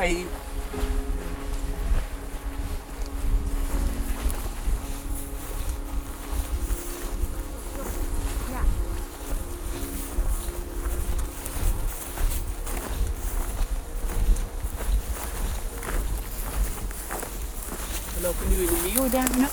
lopen 18.21 18.50
nu 18.50 18.56
in 18.56 18.66
de 18.66 18.92
Meeuwenduinen. 18.94 19.50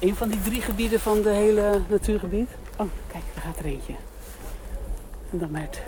Een 0.00 0.16
van 0.16 0.28
die 0.28 0.42
drie 0.42 0.60
gebieden 0.60 1.00
van 1.00 1.22
de 1.22 1.30
hele 1.30 1.80
natuurgebied. 1.88 2.50
Oh, 2.76 2.86
kijk, 3.06 3.24
daar 3.34 3.44
gaat 3.44 3.58
er 3.58 3.64
eentje. 3.64 3.94
En 5.30 5.38
dan 5.38 5.50
met. 5.50 5.82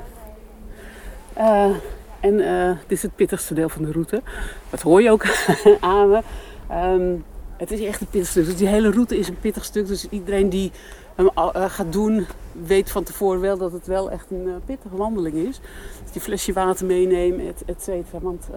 Uh, 1.39 1.77
en 2.21 2.35
uh, 2.35 2.71
dit 2.71 2.99
is 2.99 3.03
het 3.03 3.15
pittigste 3.17 3.55
deel 3.55 3.69
van 3.69 3.83
de 3.83 3.93
route. 3.93 4.23
Dat 4.71 4.81
hoor 4.81 5.03
je 5.03 5.11
ook 5.11 5.25
aan 5.81 6.09
me. 6.09 6.23
Um, 6.71 7.25
het 7.57 7.71
is 7.71 7.81
echt 7.81 8.01
een 8.01 8.07
pittig 8.07 8.31
stuk. 8.31 8.45
Dus 8.45 8.57
die 8.57 8.69
hele 8.69 8.91
route 8.91 9.19
is 9.19 9.29
een 9.29 9.39
pittig 9.39 9.65
stuk. 9.65 9.87
Dus 9.87 10.09
iedereen 10.09 10.49
die 10.49 10.73
hem 11.15 11.31
uh, 11.37 11.65
gaat 11.71 11.93
doen, 11.93 12.27
weet 12.67 12.91
van 12.91 13.05
tevoren 13.05 13.41
wel 13.41 13.59
dat 13.59 13.73
het 13.73 13.87
wel 13.87 14.11
echt 14.11 14.31
een 14.31 14.47
uh, 14.47 14.55
pittige 14.65 14.97
wandeling 14.97 15.35
is. 15.35 15.61
Dus 16.03 16.13
die 16.13 16.21
flesje 16.21 16.53
water 16.53 16.87
meenemen, 16.87 17.47
et, 17.47 17.63
et 17.67 17.83
cetera. 17.83 18.19
Want 18.21 18.49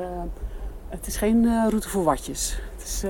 het 0.89 1.07
is 1.07 1.17
geen 1.17 1.69
route 1.69 1.89
voor 1.89 2.03
watjes. 2.03 2.59
Het 2.75 2.83
is... 2.83 3.03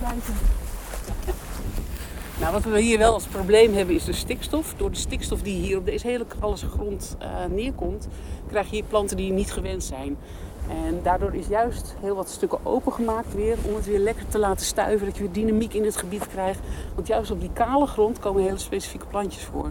buiten. 0.00 0.63
Nou, 2.44 2.56
wat 2.56 2.64
we 2.64 2.80
hier 2.80 2.98
wel 2.98 3.12
als 3.12 3.24
probleem 3.24 3.74
hebben 3.74 3.94
is 3.94 4.04
de 4.04 4.12
stikstof. 4.12 4.74
Door 4.76 4.90
de 4.90 4.96
stikstof 4.96 5.42
die 5.42 5.56
hier 5.56 5.78
op 5.78 5.84
deze 5.84 6.06
hele 6.06 6.26
kralige 6.26 6.68
grond 6.68 7.16
uh, 7.22 7.26
neerkomt, 7.54 8.08
krijg 8.48 8.70
je 8.70 8.74
hier 8.74 8.84
planten 8.84 9.16
die 9.16 9.32
niet 9.32 9.52
gewend 9.52 9.84
zijn. 9.84 10.16
En 10.68 11.00
daardoor 11.02 11.34
is 11.34 11.46
juist 11.46 11.94
heel 12.00 12.14
wat 12.14 12.28
stukken 12.28 12.58
opengemaakt 12.62 13.34
weer 13.34 13.56
om 13.68 13.74
het 13.74 13.86
weer 13.86 13.98
lekker 13.98 14.28
te 14.28 14.38
laten 14.38 14.66
stuiven. 14.66 15.06
Dat 15.06 15.16
je 15.16 15.22
weer 15.22 15.32
dynamiek 15.32 15.74
in 15.74 15.84
het 15.84 15.96
gebied 15.96 16.26
krijgt. 16.28 16.60
Want 16.94 17.06
juist 17.06 17.30
op 17.30 17.40
die 17.40 17.50
kale 17.52 17.86
grond 17.86 18.18
komen 18.18 18.42
hele 18.42 18.58
specifieke 18.58 19.06
plantjes 19.06 19.42
voor. 19.42 19.70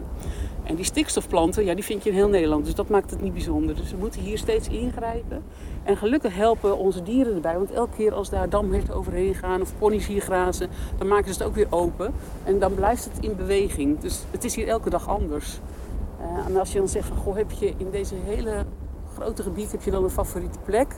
En 0.62 0.74
die 0.74 0.84
stikstofplanten, 0.84 1.64
ja, 1.64 1.74
die 1.74 1.84
vind 1.84 2.02
je 2.02 2.10
in 2.10 2.16
heel 2.16 2.28
Nederland. 2.28 2.64
Dus 2.64 2.74
dat 2.74 2.88
maakt 2.88 3.10
het 3.10 3.20
niet 3.20 3.32
bijzonder. 3.32 3.74
Dus 3.74 3.90
we 3.90 3.96
moeten 3.96 4.20
hier 4.20 4.38
steeds 4.38 4.68
ingrijpen. 4.68 5.42
En 5.84 5.96
gelukkig 5.96 6.34
helpen 6.36 6.78
onze 6.78 7.02
dieren 7.02 7.34
erbij. 7.34 7.54
Want 7.54 7.70
elke 7.70 7.96
keer 7.96 8.12
als 8.12 8.30
daar 8.30 8.48
damherten 8.48 8.94
overheen 8.94 9.34
gaan 9.34 9.60
of 9.60 9.72
ponies 9.78 10.06
hier 10.06 10.20
grazen, 10.20 10.68
dan 10.98 11.08
maken 11.08 11.34
ze 11.34 11.38
het 11.38 11.48
ook 11.48 11.54
weer 11.54 11.66
open. 11.70 12.12
En 12.44 12.58
dan 12.58 12.74
blijft 12.74 13.04
het 13.04 13.24
in 13.24 13.36
beweging. 13.36 13.98
Dus 13.98 14.22
het 14.30 14.44
is 14.44 14.54
hier 14.54 14.68
elke 14.68 14.90
dag 14.90 15.08
anders. 15.08 15.60
Uh, 16.20 16.46
en 16.46 16.56
als 16.56 16.72
je 16.72 16.78
dan 16.78 16.88
zegt 16.88 17.08
van, 17.08 17.16
goh, 17.16 17.36
heb 17.36 17.50
je 17.50 17.74
in 17.76 17.90
deze 17.90 18.14
hele 18.14 18.64
grote 19.14 19.42
gebied, 19.42 19.72
heb 19.72 19.82
je 19.82 19.90
dan 19.90 20.04
een 20.04 20.10
favoriete 20.10 20.58
plek? 20.64 20.94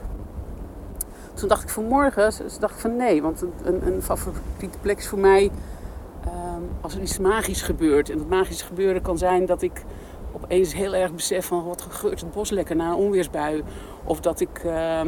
Toen 1.35 1.49
dacht 1.49 1.63
ik 1.63 1.69
vanmorgen, 1.69 2.33
dus 2.43 2.59
dacht 2.59 2.75
ik 2.75 2.81
van 2.81 2.97
nee, 2.97 3.23
want 3.23 3.45
een, 3.63 3.87
een 3.87 4.03
favoriete 4.03 4.79
plek 4.81 4.99
is 4.99 5.09
voor 5.09 5.19
mij 5.19 5.51
ehm, 6.25 6.63
als 6.81 6.95
er 6.95 7.03
iets 7.03 7.19
magisch 7.19 7.63
gebeurt. 7.63 8.11
En 8.11 8.19
dat 8.19 8.29
magisch 8.29 8.63
gebeuren 8.63 9.03
kan 9.03 9.19
zijn 9.19 9.47
dat 9.47 9.63
ik 9.63 9.85
opeens 10.43 10.75
heel 10.75 10.95
erg 10.95 11.13
besef 11.13 11.47
van 11.47 11.65
wat 11.65 11.87
geurt 11.89 12.21
het 12.21 12.33
bos 12.33 12.51
lekker 12.51 12.77
na 12.77 12.89
een 12.89 12.95
onweersbui. 12.95 13.63
Of 14.05 14.21
dat 14.21 14.41
ik 14.41 14.63
uh, 14.65 14.73
uh, 14.73 15.03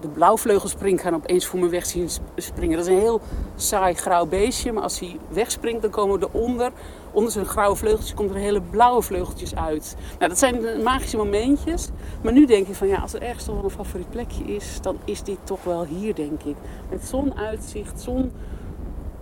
de 0.00 0.08
blauwvleugelspring 0.08 1.00
gaan 1.00 1.14
opeens 1.14 1.46
voor 1.46 1.58
me 1.58 1.68
weg 1.68 1.86
zien 1.86 2.08
springen. 2.36 2.76
Dat 2.76 2.86
is 2.86 2.92
een 2.92 3.00
heel 3.00 3.20
saai 3.56 3.94
grauw 3.94 4.26
beestje, 4.26 4.72
maar 4.72 4.82
als 4.82 5.00
hij 5.00 5.16
wegspringt 5.28 5.82
dan 5.82 5.90
komen 5.90 6.20
er 6.20 6.28
onder, 6.32 6.72
onder 7.12 7.32
zijn 7.32 7.46
grauwe 7.46 7.76
vleugeltjes, 7.76 8.14
komt 8.14 8.30
er 8.30 8.36
hele 8.36 8.60
blauwe 8.60 9.02
vleugeltjes 9.02 9.54
uit. 9.54 9.96
Nou, 10.18 10.28
dat 10.28 10.38
zijn 10.38 10.82
magische 10.82 11.16
momentjes. 11.16 11.88
Maar 12.22 12.32
nu 12.32 12.46
denk 12.46 12.66
ik 12.66 12.74
van 12.74 12.88
ja, 12.88 12.96
als 12.96 13.14
er 13.14 13.22
ergens 13.22 13.44
toch 13.44 13.62
een 13.62 13.70
favoriet 13.70 14.10
plekje 14.10 14.44
is, 14.44 14.78
dan 14.80 14.96
is 15.04 15.22
dit 15.22 15.38
toch 15.44 15.64
wel 15.64 15.84
hier 15.84 16.14
denk 16.14 16.42
ik. 16.42 16.56
Met 16.90 17.04
zonuitzicht, 17.04 18.00
zon, 18.00 18.32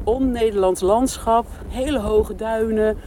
on-Nederlands 0.04 0.80
landschap, 0.80 1.46
hele 1.68 1.98
hoge 1.98 2.34
duinen. 2.34 2.98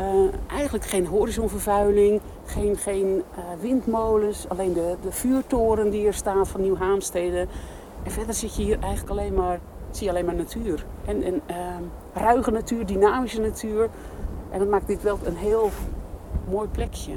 Uh, 0.00 0.32
eigenlijk 0.46 0.84
geen 0.84 1.06
horizonvervuiling, 1.06 2.20
geen, 2.44 2.76
geen 2.76 3.06
uh, 3.06 3.44
windmolens, 3.60 4.48
alleen 4.48 4.72
de, 4.72 4.96
de 5.02 5.12
vuurtoren 5.12 5.90
die 5.90 6.06
er 6.06 6.14
staat 6.14 6.48
van 6.48 6.60
Nieuw-Haamstede. 6.60 7.46
En 8.02 8.10
verder 8.10 8.34
zit 8.34 8.56
je 8.56 8.62
hier 8.62 8.78
eigenlijk 8.80 9.10
alleen 9.10 9.34
maar, 9.34 9.60
zie 9.90 10.08
alleen 10.08 10.24
maar 10.24 10.34
natuur. 10.34 10.84
En, 11.04 11.22
en 11.22 11.40
uh, 11.50 11.56
ruige 12.12 12.50
natuur, 12.50 12.86
dynamische 12.86 13.40
natuur. 13.40 13.88
En 14.50 14.58
dat 14.58 14.68
maakt 14.68 14.86
dit 14.86 15.02
wel 15.02 15.18
een 15.24 15.36
heel 15.36 15.70
mooi 16.50 16.68
plekje. 16.68 17.12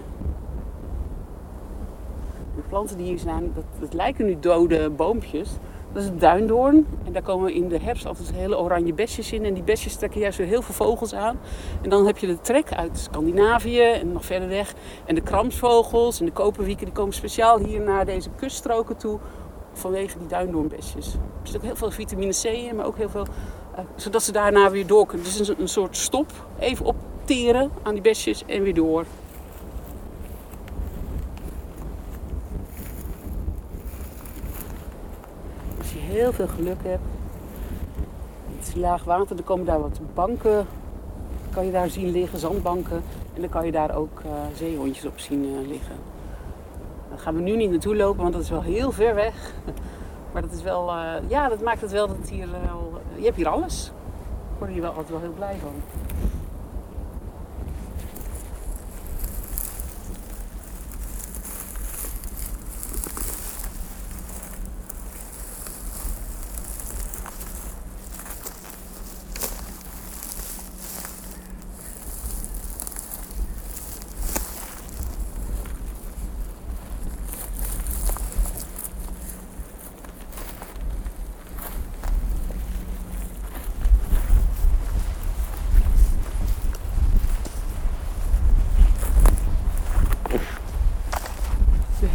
De 2.56 2.62
planten 2.70 2.98
die 2.98 3.06
hier 3.06 3.20
zijn, 3.20 3.52
dat, 3.56 3.64
dat 3.80 3.94
lijken 3.94 4.26
nu 4.26 4.38
dode 4.40 4.90
boompjes. 4.90 5.50
Dat 5.98 6.06
is 6.06 6.12
duindoorn. 6.20 6.88
En 7.06 7.14
daar 7.14 7.22
komen 7.22 7.54
in 7.54 7.68
de 7.68 7.80
herfst 7.80 8.06
altijd 8.06 8.32
hele 8.32 8.58
oranje 8.58 8.94
besjes 8.94 9.32
in. 9.32 9.46
En 9.46 9.54
die 9.54 9.64
besjes 9.64 9.96
trekken 9.96 10.20
juist 10.20 10.38
weer 10.38 10.48
heel 10.48 10.62
veel 10.62 10.74
vogels 10.74 11.14
aan. 11.14 11.40
En 11.82 11.90
dan 11.90 12.06
heb 12.06 12.18
je 12.18 12.28
de 12.28 12.40
trek 12.42 12.74
uit 12.74 12.98
Scandinavië 13.00 13.82
en 13.82 14.12
nog 14.12 14.26
verder 14.26 14.48
weg. 14.48 14.74
En 15.06 15.16
de 15.16 15.22
kramsvogels 15.22 16.20
en 16.20 16.26
de 16.26 16.32
koperwieken 16.32 16.86
die 16.86 16.94
komen 16.94 17.14
speciaal 17.14 17.60
hier 17.60 17.82
naar 17.82 18.06
deze 18.06 18.30
kuststroken 18.36 18.98
toe. 18.98 19.20
Vanwege 19.74 20.18
die 20.18 20.28
duindoornbesjes. 20.28 21.14
Er 21.14 21.20
zit 21.44 21.56
ook 21.56 21.64
heel 21.64 21.76
veel 21.76 21.92
vitamine 21.92 22.34
C 22.42 22.44
in, 22.44 22.76
maar 22.76 22.86
ook 22.86 22.98
heel 22.98 23.10
veel... 23.10 23.26
Uh, 23.74 23.80
zodat 23.96 24.24
ze 24.24 24.32
daarna 24.32 24.72
weer 24.72 24.88
door 24.88 25.06
kunnen. 25.06 25.26
Dus 25.26 25.48
een, 25.50 25.62
een 25.62 25.68
soort 25.68 25.98
stop. 25.98 26.32
Even 26.60 26.86
opteren 26.86 27.72
aan 27.84 27.94
die 27.94 28.04
besjes 28.04 28.44
en 28.46 28.64
weer 28.64 28.74
door. 28.74 29.06
Heel 36.18 36.34
veel 36.34 36.48
geluk 36.48 36.84
hebt. 36.84 37.04
Het 38.58 38.68
is 38.68 38.76
laag 38.76 39.04
water, 39.04 39.38
er 39.38 39.44
komen 39.44 39.66
daar 39.66 39.82
wat 39.82 40.00
banken. 40.14 40.66
Kan 41.50 41.66
je 41.66 41.72
daar 41.72 41.90
zien 41.90 42.12
liggen, 42.12 42.40
zandbanken. 42.40 43.04
En 43.34 43.42
dan 43.42 43.50
kan 43.50 43.66
je 43.66 43.72
daar 43.72 43.96
ook 43.96 44.22
uh, 44.26 44.32
zeehondjes 44.56 45.06
op 45.06 45.20
zien 45.20 45.44
uh, 45.44 45.68
liggen. 45.68 45.96
Daar 47.10 47.20
gaan 47.20 47.36
we 47.36 47.42
nu 47.42 47.56
niet 47.56 47.70
naartoe 47.70 47.96
lopen, 47.96 48.22
want 48.22 48.34
dat 48.34 48.42
is 48.42 48.50
wel 48.50 48.62
heel 48.62 48.92
ver 48.92 49.16
weg. 49.16 49.36
Maar 50.32 50.42
dat 50.42 50.52
is 50.52 50.64
wel, 50.64 50.90
uh, 50.90 51.14
ja, 51.28 51.50
dat 51.50 51.62
maakt 51.62 51.82
het 51.82 51.92
wel 51.92 52.08
dat 52.08 52.30
hier 52.30 52.48
wel. 52.52 53.02
je 53.16 53.24
hebt 53.24 53.36
hier 53.36 53.48
alles. 53.48 53.92
Ik 54.54 54.58
word 54.58 54.72
hier 54.72 54.82
wel 54.82 54.90
altijd 54.90 55.10
wel 55.10 55.20
heel 55.20 55.34
blij 55.36 55.56
van. 55.62 55.74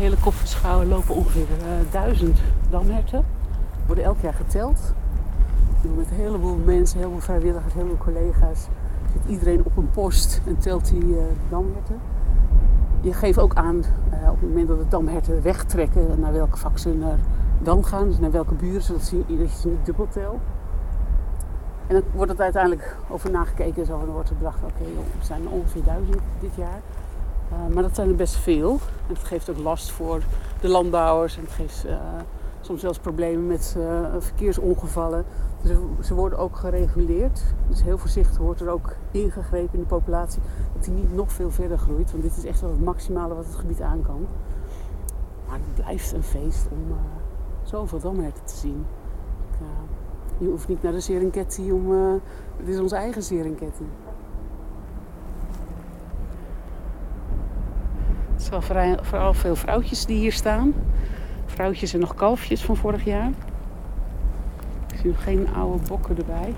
Hele 0.03 0.17
kofferschouwen 0.21 0.89
lopen 0.89 1.15
ongeveer 1.15 1.43
uh, 1.43 1.93
duizend 1.93 2.39
damherten. 2.71 3.25
Worden 3.87 4.05
elk 4.05 4.21
jaar 4.21 4.35
geteld. 4.35 4.93
Met 5.97 6.11
een 6.11 6.17
heleboel 6.17 6.57
mensen, 6.65 6.99
heel 6.99 7.11
veel 7.11 7.21
vrijwilligers, 7.21 7.75
heel 7.75 7.87
veel 7.87 7.99
collega's. 7.99 8.67
Zit 9.13 9.23
iedereen 9.27 9.65
op 9.65 9.77
een 9.77 9.91
post 9.91 10.41
en 10.47 10.59
telt 10.59 10.89
die 10.89 11.05
uh, 11.05 11.23
damherten. 11.49 12.01
Je 13.01 13.13
geeft 13.13 13.39
ook 13.39 13.55
aan 13.55 13.77
uh, 13.77 14.31
op 14.31 14.41
het 14.41 14.49
moment 14.49 14.69
dat 14.69 14.79
de 14.79 14.89
damherten 14.89 15.43
wegtrekken 15.43 16.21
naar 16.21 16.33
welke 16.33 16.57
vak 16.57 16.79
ze 16.79 17.15
dan 17.59 17.85
gaan. 17.85 18.09
Dus 18.09 18.19
naar 18.19 18.31
welke 18.31 18.55
buren, 18.55 18.83
zodat 18.83 19.01
dat 19.01 19.11
je 19.11 19.49
ze 19.61 19.69
niet 19.69 19.87
dubbel 19.87 20.09
telt. 20.11 20.41
En 21.87 21.95
dan 21.95 22.03
wordt 22.15 22.31
het 22.31 22.41
uiteindelijk 22.41 22.97
over 23.09 23.31
nagekeken. 23.31 23.87
Zo, 23.87 23.99
dan 23.99 24.15
wordt 24.15 24.31
er 24.31 24.37
bedacht, 24.37 24.63
oké, 24.63 24.85
er 25.19 25.25
zijn 25.25 25.49
ongeveer 25.49 25.83
duizend 25.85 26.21
dit 26.41 26.55
jaar. 26.55 26.81
Uh, 27.53 27.75
maar 27.75 27.83
dat 27.83 27.95
zijn 27.95 28.09
er 28.09 28.15
best 28.15 28.37
veel. 28.37 28.71
En 29.09 29.15
het 29.15 29.25
geeft 29.25 29.51
ook 29.51 29.59
last 29.59 29.91
voor 29.91 30.23
de 30.61 30.69
landbouwers. 30.69 31.37
En 31.37 31.43
het 31.43 31.53
geeft 31.53 31.87
uh, 31.87 31.97
soms 32.61 32.81
zelfs 32.81 32.99
problemen 32.99 33.47
met 33.47 33.75
uh, 33.79 34.07
verkeersongevallen. 34.19 35.25
Dus 35.63 35.77
ze 36.07 36.15
worden 36.15 36.39
ook 36.39 36.57
gereguleerd. 36.57 37.43
Dus 37.69 37.83
heel 37.83 37.99
voorzichtig 37.99 38.39
wordt 38.39 38.61
er 38.61 38.69
ook 38.69 38.95
ingegrepen 39.11 39.75
in 39.75 39.81
de 39.81 39.87
populatie. 39.87 40.41
Dat 40.75 40.85
die 40.85 40.95
niet 40.95 41.15
nog 41.15 41.33
veel 41.33 41.51
verder 41.51 41.79
groeit. 41.79 42.11
Want 42.11 42.23
dit 42.23 42.37
is 42.37 42.45
echt 42.45 42.61
wel 42.61 42.71
het 42.71 42.85
maximale 42.85 43.35
wat 43.35 43.45
het 43.45 43.55
gebied 43.55 43.81
aan 43.81 44.03
kan. 44.03 44.27
Maar 45.49 45.59
het 45.59 45.75
blijft 45.75 46.13
een 46.13 46.23
feest 46.23 46.67
om 46.71 46.97
zoveel 47.63 48.01
damherten 48.01 48.45
te 48.45 48.57
zien. 48.57 48.87
je 50.39 50.47
hoeft 50.47 50.69
niet 50.69 50.83
naar 50.83 50.93
de 50.93 51.01
Serengeti 51.01 51.73
om... 51.73 51.91
het 52.57 52.69
is 52.69 52.79
onze 52.79 52.97
eigen 52.97 53.23
Serengeti. 53.23 53.85
Vooral, 58.61 58.97
vooral 59.03 59.35
veel 59.35 59.57
vrouwtjes 59.57 60.07
die 60.07 60.19
hier 60.19 60.33
staan. 60.33 60.75
Vrouwtjes 61.47 61.95
en 61.95 62.01
nog 62.01 62.15
kalfjes 62.15 62.65
van 62.65 62.77
vorig 62.77 63.05
jaar. 63.05 63.31
Ik 64.93 64.99
zie 64.99 65.11
nog 65.11 65.23
geen 65.23 65.49
oude 65.55 65.87
bokken 65.89 66.17
erbij. 66.17 66.55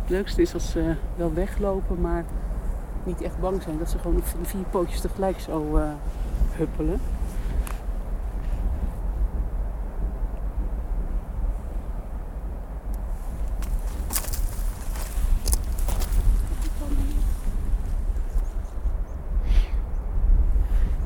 Het 0.00 0.18
leukste 0.18 0.42
is 0.42 0.54
als 0.54 0.70
ze 0.70 0.94
wel 1.16 1.32
weglopen, 1.32 2.00
maar 2.00 2.24
niet 3.06 3.22
echt 3.22 3.40
bang 3.40 3.62
zijn. 3.62 3.78
Dat 3.78 3.90
ze 3.90 3.98
gewoon 3.98 4.16
op 4.16 4.24
vier 4.42 4.64
pootjes 4.70 5.00
tegelijk 5.00 5.40
zo 5.40 5.76
uh, 5.76 5.82
huppelen. 6.56 7.00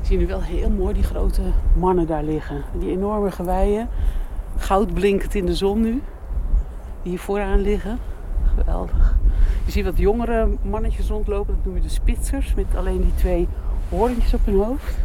Ik 0.05 0.11
zie 0.11 0.19
nu 0.19 0.27
wel 0.27 0.41
heel 0.41 0.69
mooi 0.69 0.93
die 0.93 1.03
grote 1.03 1.41
mannen 1.75 2.07
daar 2.07 2.23
liggen. 2.23 2.63
Die 2.79 2.89
enorme 2.89 3.31
geweien. 3.31 3.89
Goud 4.57 4.93
blinkend 4.93 5.35
in 5.35 5.45
de 5.45 5.55
zon 5.55 5.81
nu. 5.81 5.91
Die 5.91 6.01
hier 7.11 7.19
vooraan 7.19 7.59
liggen. 7.59 7.99
Geweldig. 8.55 9.15
Je 9.65 9.71
ziet 9.71 9.85
wat 9.85 9.97
jongere 9.97 10.49
mannetjes 10.61 11.07
rondlopen, 11.07 11.53
dat 11.55 11.63
noemen 11.63 11.81
we 11.81 11.87
de 11.87 11.93
spitsers, 11.93 12.53
met 12.53 12.75
alleen 12.75 13.01
die 13.01 13.15
twee 13.15 13.47
horentjes 13.89 14.33
op 14.33 14.45
hun 14.45 14.55
hoofd. 14.55 14.97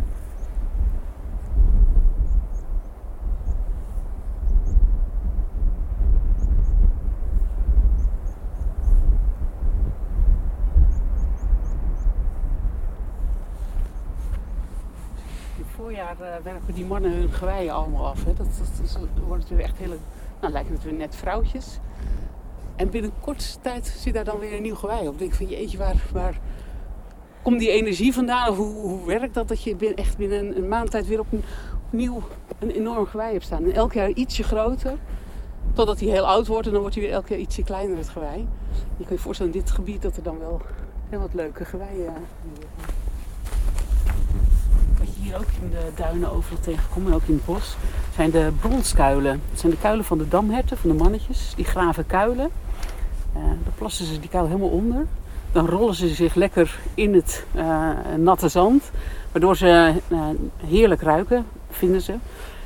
Voorjaar 15.75 16.17
uh, 16.21 16.26
werpen 16.43 16.75
die 16.75 16.85
mannen 16.85 17.12
hun 17.12 17.33
geweien 17.33 17.75
allemaal 17.75 18.07
af. 18.07 18.25
Hè. 18.25 18.33
Dat, 18.35 19.49
weer 19.49 19.61
echt 19.61 19.79
hele, 19.79 19.97
nou 20.40 20.52
lijken 20.52 20.73
het 20.73 20.83
weer 20.83 20.93
net 20.93 21.17
vrouwtjes. 21.17 21.81
En 22.80 22.90
binnen 22.90 23.12
korte 23.20 23.44
tijd 23.60 23.94
zit 23.99 24.14
daar 24.14 24.25
dan 24.25 24.38
weer 24.38 24.52
een 24.52 24.62
nieuw 24.62 24.75
gewei 24.75 24.99
op. 24.99 25.04
Dan 25.04 25.16
denk 25.16 25.30
ik 25.30 25.37
van 25.37 25.46
jeetje, 25.46 25.78
waar, 25.78 26.02
waar 26.12 26.38
komt 27.42 27.58
die 27.58 27.70
energie 27.70 28.12
vandaan? 28.12 28.54
Hoe, 28.54 28.75
hoe 28.75 29.06
werkt 29.06 29.34
dat 29.34 29.49
dat 29.49 29.62
je 29.62 29.94
echt 29.94 30.16
binnen 30.16 30.56
een, 30.56 30.68
maand 30.68 30.90
tijd 30.90 31.06
weer 31.06 31.20
op 31.20 31.32
een, 31.32 31.42
nieuw 31.90 32.22
een 32.58 32.70
enorm 32.70 33.06
gewei 33.06 33.32
hebt 33.32 33.44
staan. 33.44 33.64
En 33.64 33.72
elk 33.72 33.92
jaar 33.92 34.10
ietsje 34.10 34.42
groter. 34.42 34.94
Totdat 35.72 36.00
hij 36.00 36.08
heel 36.08 36.26
oud 36.26 36.46
wordt 36.46 36.66
en 36.66 36.72
dan 36.72 36.80
wordt 36.80 36.96
hij 36.96 37.04
weer 37.04 37.14
elk 37.14 37.28
jaar 37.28 37.38
ietsje 37.38 37.62
kleiner, 37.62 37.96
het 37.96 38.08
gewei. 38.08 38.49
Je 38.96 39.04
kan 39.04 39.16
je 39.16 39.22
voorstellen 39.22 39.52
in 39.52 39.60
dit 39.60 39.70
gebied 39.70 40.02
dat 40.02 40.16
er 40.16 40.22
dan 40.22 40.38
wel 40.38 40.60
heel 41.08 41.20
wat 41.20 41.34
leuke 41.34 41.64
geweien 41.64 42.12
Wat 44.99 45.14
je 45.14 45.20
hier 45.22 45.37
ook 45.37 45.50
in 45.62 45.70
de 45.70 45.90
duinen 45.94 46.32
overal 46.32 46.60
tegenkomt 46.60 47.06
en 47.06 47.14
ook 47.14 47.26
in 47.26 47.34
het 47.34 47.44
bos, 47.44 47.76
zijn 48.14 48.30
de 48.30 48.52
bronskuilen. 48.60 49.42
Dat 49.50 49.60
zijn 49.60 49.72
de 49.72 49.78
kuilen 49.78 50.04
van 50.04 50.18
de 50.18 50.28
damherten, 50.28 50.76
van 50.76 50.90
de 50.90 50.96
mannetjes. 50.96 51.52
Die 51.56 51.64
graven 51.64 52.06
kuilen. 52.06 52.50
Uh, 53.37 53.42
dan 53.42 53.72
plassen 53.78 54.06
ze 54.06 54.20
die 54.20 54.28
kuil 54.28 54.46
helemaal 54.46 54.68
onder. 54.68 55.06
Dan 55.52 55.66
rollen 55.66 55.94
ze 55.94 56.08
zich 56.08 56.34
lekker 56.34 56.78
in 56.94 57.14
het 57.14 57.44
uh, 57.56 57.88
natte 58.16 58.49
zand. 58.49 58.90
Waardoor 59.32 59.56
ze 59.56 59.94
uh, 60.08 60.26
heerlijk 60.66 61.02
ruiken, 61.02 61.46
vinden 61.70 62.00
ze. 62.00 62.14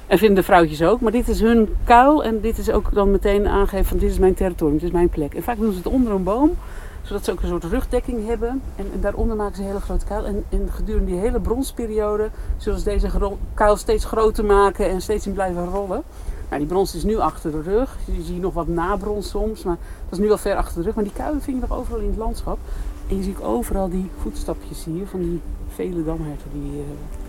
En 0.06 0.18
vinden 0.18 0.36
de 0.36 0.42
vrouwtjes 0.42 0.82
ook. 0.82 1.00
Maar 1.00 1.12
dit 1.12 1.28
is 1.28 1.40
hun 1.40 1.76
kuil. 1.84 2.24
En 2.24 2.40
dit 2.40 2.58
is 2.58 2.70
ook 2.70 2.94
dan 2.94 3.10
meteen 3.10 3.48
aangegeven 3.48 3.86
van 3.86 3.98
dit 3.98 4.10
is 4.10 4.18
mijn 4.18 4.34
territorium, 4.34 4.78
dit 4.78 4.86
is 4.86 4.94
mijn 4.94 5.08
plek. 5.08 5.34
En 5.34 5.42
vaak 5.42 5.58
doen 5.58 5.70
ze 5.70 5.76
het 5.76 5.86
onder 5.86 6.12
een 6.12 6.22
boom. 6.22 6.56
Zodat 7.02 7.24
ze 7.24 7.30
ook 7.32 7.42
een 7.42 7.48
soort 7.48 7.64
rugdekking 7.64 8.26
hebben. 8.26 8.62
En, 8.76 8.86
en 8.92 9.00
daaronder 9.00 9.36
maken 9.36 9.56
ze 9.56 9.60
een 9.60 9.68
hele 9.68 9.80
grote 9.80 10.04
kuil. 10.04 10.24
En, 10.24 10.44
en 10.48 10.68
gedurende 10.70 11.10
die 11.10 11.20
hele 11.20 11.40
bronsperiode 11.40 12.28
zullen 12.56 12.78
ze 12.78 12.84
deze 12.84 13.08
kuil 13.54 13.76
steeds 13.76 14.04
groter 14.04 14.44
maken. 14.44 14.88
En 14.88 15.00
steeds 15.00 15.26
in 15.26 15.32
blijven 15.32 15.64
rollen. 15.64 16.02
Nou, 16.48 16.58
die 16.58 16.66
brons 16.66 16.94
is 16.94 17.04
nu 17.04 17.16
achter 17.18 17.50
de 17.50 17.62
rug. 17.62 17.98
Je 18.04 18.22
ziet 18.22 18.40
nog 18.40 18.54
wat 18.54 18.68
nabrons 18.68 19.28
soms. 19.28 19.62
Maar 19.62 19.78
dat 20.04 20.12
is 20.12 20.18
nu 20.18 20.28
wel 20.28 20.38
ver 20.38 20.56
achter 20.56 20.76
de 20.76 20.82
rug. 20.82 20.94
Maar 20.94 21.04
die 21.04 21.12
kuilen 21.12 21.42
vind 21.42 21.56
je 21.56 21.66
nog 21.68 21.78
overal 21.78 22.00
in 22.00 22.08
het 22.08 22.16
landschap. 22.16 22.58
En 23.08 23.16
je 23.16 23.22
ziet 23.22 23.40
overal 23.40 23.88
die 23.88 24.10
voetstapjes 24.20 24.84
hier 24.84 25.06
van 25.06 25.20
die 25.20 25.40
vele 25.68 26.04
damherten 26.04 26.50
die 26.52 26.62
hier 26.62 26.84
hebben. 26.86 27.23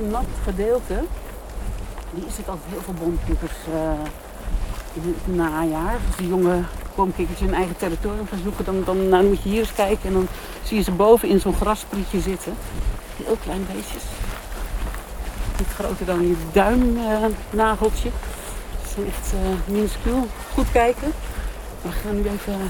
Een 0.00 0.10
nat 0.10 0.24
gedeelte. 0.44 1.04
Die 2.10 2.26
is 2.26 2.36
het 2.36 2.48
altijd 2.48 2.70
heel 2.70 2.82
veel 2.82 2.94
boomkikkers 2.94 3.58
uh, 3.72 3.90
in 4.92 5.16
het 5.16 5.36
najaar. 5.36 5.98
Als 6.06 6.16
die 6.16 6.28
jonge 6.28 6.62
boomkikkers 6.94 7.40
hun 7.40 7.54
eigen 7.54 7.76
territorium 7.76 8.26
gaan 8.28 8.40
zoeken, 8.42 8.64
dan, 8.64 8.84
dan, 9.10 9.26
moet 9.28 9.42
je 9.42 9.48
hier 9.48 9.60
eens 9.60 9.72
kijken. 9.72 10.08
En 10.08 10.12
dan 10.12 10.28
zie 10.62 10.76
je 10.76 10.82
ze 10.82 10.90
boven 10.90 11.28
in 11.28 11.40
zo'n 11.40 11.54
grasprietje 11.54 12.20
zitten. 12.20 12.54
Heel 13.24 13.36
klein 13.42 13.66
beestjes. 13.72 14.02
Niet 15.58 15.68
groter 15.74 16.06
dan 16.06 16.26
je 16.28 16.36
duimnageltje. 16.52 18.08
Uh, 18.08 18.14
Ze 18.82 18.88
zijn 18.94 19.06
echt 19.06 19.32
uh, 19.34 19.74
minuscuul. 19.74 20.26
Goed 20.54 20.70
kijken. 20.72 21.12
We 21.82 21.90
gaan 21.90 22.14
nu 22.14 22.28
even, 22.28 22.60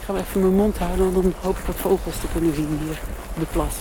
ik 0.00 0.16
even 0.16 0.40
mijn 0.40 0.54
mond 0.54 0.78
houden, 0.78 1.14
dan 1.14 1.34
hoop 1.40 1.58
ik 1.58 1.64
wat 1.64 1.76
vogels 1.76 2.20
te 2.20 2.26
kunnen 2.32 2.54
zien 2.54 2.80
hier 2.82 3.00
op 3.34 3.40
de 3.40 3.46
plas. 3.52 3.74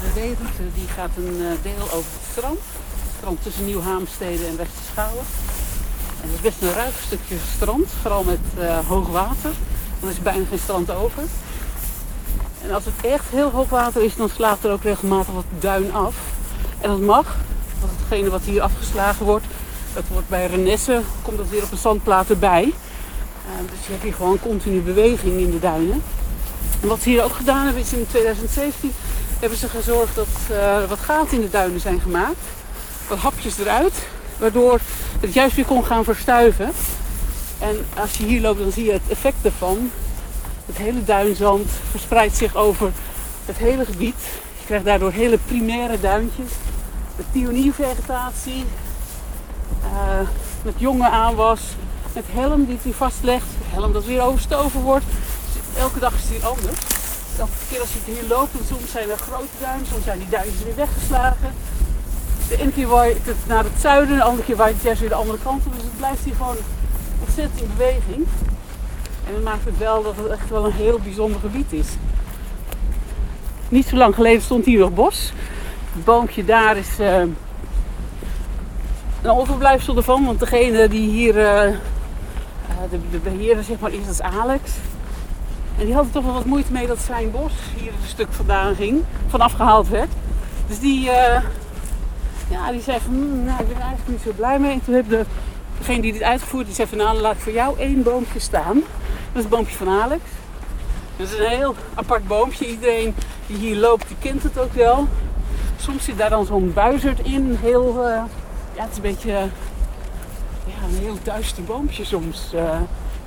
ANWB-route 0.00 0.62
die 0.74 0.88
gaat 0.96 1.10
een 1.16 1.36
eh, 1.40 1.62
deel 1.62 1.82
over 1.82 2.12
het 2.18 2.30
strand. 2.30 2.58
Het 3.02 3.12
strand 3.16 3.42
tussen 3.42 3.64
Nieuw-Haamstede 3.64 4.46
en 4.46 4.56
Westerschouwen. 4.56 5.24
En 6.22 6.28
het 6.28 6.34
is 6.34 6.40
best 6.40 6.62
een 6.62 6.72
ruig 6.72 6.94
stukje 7.06 7.36
strand, 7.56 7.88
vooral 8.00 8.24
met 8.24 8.38
uh, 8.58 8.78
hoog 8.88 9.08
water. 9.08 9.50
Dan 10.00 10.08
is 10.08 10.16
er 10.16 10.22
bijna 10.22 10.44
geen 10.48 10.58
strand 10.58 10.90
over. 10.90 11.22
En 12.62 12.74
als 12.74 12.84
het 12.84 12.94
echt 13.00 13.24
heel 13.30 13.50
hoog 13.50 13.68
water 13.68 14.02
is, 14.02 14.16
dan 14.16 14.28
slaat 14.28 14.64
er 14.64 14.72
ook 14.72 14.82
regelmatig 14.82 15.34
wat 15.34 15.44
duin 15.58 15.92
af. 15.92 16.14
En 16.80 16.90
dat 16.90 17.00
mag, 17.00 17.36
want 17.80 17.92
hetgene 17.98 18.30
wat 18.30 18.42
hier 18.42 18.62
afgeslagen 18.62 19.26
wordt, 19.26 19.46
dat 19.94 20.04
wordt 20.12 20.28
bij 20.28 20.46
Renesse, 20.46 21.02
komt 21.22 21.36
dat 21.36 21.48
weer 21.48 21.62
op 21.62 21.72
een 21.72 21.78
zandplaat 21.78 22.30
erbij. 22.30 22.64
Uh, 22.64 23.70
dus 23.70 23.86
je 23.86 23.92
hebt 23.92 24.02
hier 24.02 24.14
gewoon 24.14 24.40
continu 24.40 24.80
beweging 24.80 25.40
in 25.40 25.50
de 25.50 25.58
duinen. 25.58 26.02
En 26.80 26.88
wat 26.88 27.02
ze 27.02 27.08
hier 27.08 27.24
ook 27.24 27.34
gedaan 27.34 27.64
hebben 27.64 27.82
is 27.82 27.92
in 27.92 28.06
2017 28.08 28.92
hebben 29.40 29.58
ze 29.58 29.68
gezorgd 29.68 30.14
dat 30.14 30.28
uh, 30.50 30.88
wat 30.88 30.98
gaten 30.98 31.36
in 31.36 31.40
de 31.40 31.50
duinen 31.50 31.80
zijn 31.80 32.00
gemaakt. 32.00 32.38
Wat 33.08 33.18
hapjes 33.18 33.58
eruit. 33.58 33.92
Waardoor 34.38 34.80
het 35.20 35.32
juist 35.32 35.56
weer 35.56 35.64
kon 35.64 35.84
gaan 35.84 36.04
verstuiven. 36.04 36.72
En 37.58 37.86
als 37.96 38.16
je 38.16 38.24
hier 38.24 38.40
loopt 38.40 38.58
dan 38.58 38.72
zie 38.72 38.84
je 38.84 38.92
het 38.92 39.08
effect 39.08 39.36
ervan. 39.42 39.90
Het 40.66 40.76
hele 40.76 41.04
duinzand 41.04 41.70
verspreidt 41.90 42.36
zich 42.36 42.56
over 42.56 42.92
het 43.46 43.56
hele 43.56 43.84
gebied. 43.84 44.20
Je 44.58 44.66
krijgt 44.66 44.84
daardoor 44.84 45.12
hele 45.12 45.38
primaire 45.46 46.00
duintjes. 46.00 46.50
Met 47.16 47.30
pioniervegetatie. 47.32 48.64
Uh, 49.84 50.28
met 50.62 50.74
jonge 50.76 51.08
aanwas. 51.08 51.60
Met 52.12 52.24
helm 52.30 52.64
die 52.64 52.78
hij 52.82 52.92
vastlegt. 52.92 53.46
Helm 53.64 53.92
dat 53.92 54.04
weer 54.04 54.22
overstoven 54.22 54.80
wordt. 54.80 55.04
Dus 55.52 55.82
elke 55.82 55.98
dag 55.98 56.14
is 56.14 56.20
het 56.20 56.30
hier 56.30 56.46
anders 56.46 56.78
elke 57.38 57.52
keer 57.70 57.80
als 57.80 57.92
je 57.92 58.12
hier 58.12 58.28
loopt, 58.28 58.50
soms 58.68 58.90
zijn 58.90 59.10
er 59.10 59.18
grote 59.18 59.56
duinen, 59.60 59.86
soms 59.86 60.04
zijn 60.04 60.18
die 60.18 60.28
duinen 60.28 60.64
weer 60.64 60.74
weggeslagen. 60.74 61.52
De 62.48 62.56
ene 62.60 62.72
keer 62.72 62.86
waait 62.86 63.26
het 63.26 63.46
naar 63.46 63.64
het 63.64 63.80
zuiden, 63.80 64.16
de 64.16 64.22
andere 64.22 64.44
keer 64.44 64.56
waait 64.56 64.74
het 64.74 64.82
juist 64.82 65.00
weer 65.00 65.08
de 65.08 65.14
andere 65.14 65.38
kant 65.42 65.66
op. 65.66 65.72
Dus 65.72 65.82
het 65.82 65.96
blijft 65.96 66.24
hier 66.24 66.34
gewoon 66.34 66.56
ontzettend 67.24 67.60
in 67.60 67.70
beweging. 67.76 68.26
En 69.26 69.32
dat 69.32 69.42
maakt 69.42 69.64
het 69.64 69.78
wel 69.78 70.02
dat 70.02 70.16
het 70.16 70.26
echt 70.26 70.50
wel 70.50 70.64
een 70.64 70.72
heel 70.72 70.98
bijzonder 70.98 71.40
gebied 71.40 71.72
is. 71.72 71.88
Niet 73.68 73.86
zo 73.86 73.96
lang 73.96 74.14
geleden 74.14 74.42
stond 74.42 74.64
hier 74.64 74.78
nog 74.78 74.94
bos. 74.94 75.32
Het 75.94 76.04
boompje 76.04 76.44
daar 76.44 76.76
is 76.76 77.00
uh, 77.00 77.16
een 79.22 79.30
overblijfsel 79.30 79.96
ervan, 79.96 80.24
want 80.24 80.38
degene 80.38 80.88
die 80.88 81.10
hier, 81.10 81.36
uh, 81.36 81.76
de, 82.90 82.98
de, 83.10 83.18
beheerder 83.18 83.64
zeg 83.64 83.78
maar, 83.78 83.92
is, 83.92 84.04
dat 84.04 84.12
is 84.12 84.20
Alex. 84.20 84.70
En 85.80 85.86
die 85.86 85.94
had 85.94 86.04
er 86.04 86.10
toch 86.10 86.24
wel 86.24 86.32
wat 86.32 86.44
moeite 86.44 86.72
mee 86.72 86.86
dat 86.86 86.98
zijn 86.98 87.30
bos 87.30 87.52
hier 87.76 87.92
een 87.92 88.08
stuk 88.08 88.32
vandaan 88.32 88.74
ging, 88.74 89.04
vanaf 89.28 89.52
gehaald 89.52 89.88
werd. 89.88 90.10
Dus 90.66 90.80
die, 90.80 91.04
uh, 91.04 91.42
ja, 92.50 92.70
die 92.70 92.80
zei 92.80 92.98
van, 93.00 93.14
hm, 93.14 93.44
nou, 93.44 93.60
ik 93.60 93.68
ben 93.68 93.80
eigenlijk 93.80 94.08
niet 94.08 94.20
zo 94.24 94.30
blij 94.36 94.58
mee. 94.58 94.72
En 94.72 94.84
toen 94.84 94.94
heb 94.94 95.08
de, 95.08 95.24
degene 95.78 96.00
die 96.00 96.12
dit 96.12 96.22
uitgevoerd, 96.22 96.66
die 96.66 96.74
zei 96.74 96.88
van, 96.88 96.98
nou, 96.98 97.20
laat 97.20 97.34
ik 97.34 97.40
voor 97.40 97.52
jou 97.52 97.78
één 97.78 98.02
boompje 98.02 98.38
staan. 98.38 98.74
Dat 98.74 98.84
is 99.32 99.40
het 99.40 99.48
boompje 99.48 99.76
van 99.76 99.88
Alex. 99.88 100.22
Dat 101.16 101.26
is 101.26 101.38
een 101.38 101.46
heel 101.46 101.74
apart 101.94 102.26
boompje. 102.26 102.66
Iedereen 102.66 103.14
die 103.46 103.56
hier 103.56 103.76
loopt, 103.76 104.08
die 104.08 104.16
kent 104.20 104.42
het 104.42 104.58
ook 104.58 104.72
wel. 104.72 105.06
Soms 105.76 106.04
zit 106.04 106.18
daar 106.18 106.30
dan 106.30 106.46
zo'n 106.46 106.72
buizerd 106.74 107.20
in. 107.20 107.58
Heel, 107.60 107.94
uh, 107.96 108.22
ja, 108.74 108.82
het 108.82 108.90
is 108.90 108.96
een 108.96 109.02
beetje 109.02 109.32
ja, 110.66 110.84
een 110.88 110.98
heel 111.00 111.18
duister 111.22 111.62
boompje 111.62 112.04
soms. 112.04 112.52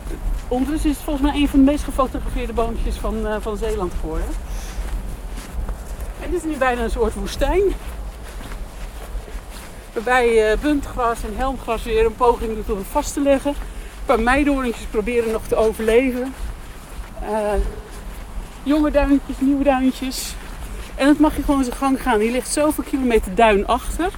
Uh, 0.08 0.18
ondertussen 0.48 0.90
is 0.90 0.96
het 0.96 1.06
volgens 1.06 1.32
mij 1.32 1.42
een 1.42 1.50
van 1.50 1.60
de 1.60 1.72
meest 1.72 1.84
gefotografeerde 1.84 2.54
boompjes 2.54 2.96
van, 2.96 3.18
uh, 3.18 3.36
van 3.40 3.58
Zeeland 3.58 3.94
geworden. 4.00 4.28
En 6.22 6.32
dit 6.32 6.44
is 6.44 6.52
nu 6.52 6.58
bijna 6.58 6.82
een 6.82 6.90
soort 6.90 7.14
woestijn. 7.14 7.62
Waarbij 9.94 10.58
buntgras 10.62 11.24
en 11.24 11.34
helmgras 11.36 11.84
weer 11.84 12.06
een 12.06 12.16
poging 12.16 12.56
doet 12.56 12.70
om 12.70 12.78
het 12.78 12.88
vast 12.92 13.14
te 13.14 13.22
leggen. 13.22 13.52
Een 13.52 14.06
paar 14.06 14.20
meidoorntjes 14.20 14.86
proberen 14.86 15.32
nog 15.32 15.48
te 15.48 15.56
overleven. 15.56 16.34
jonge 18.64 18.92
duintjes, 18.92 19.36
nieuwe 19.40 19.64
duintjes. 19.64 20.36
En 20.96 21.08
het 21.08 21.20
mag 21.20 21.36
je 21.36 21.44
gewoon 21.44 21.64
zijn 21.64 21.76
gang 21.76 22.02
gaan. 22.02 22.20
Hier 22.20 22.32
ligt 22.32 22.52
zoveel 22.52 22.84
kilometer 22.84 23.36
duin 23.36 23.68
achter. 23.68 24.12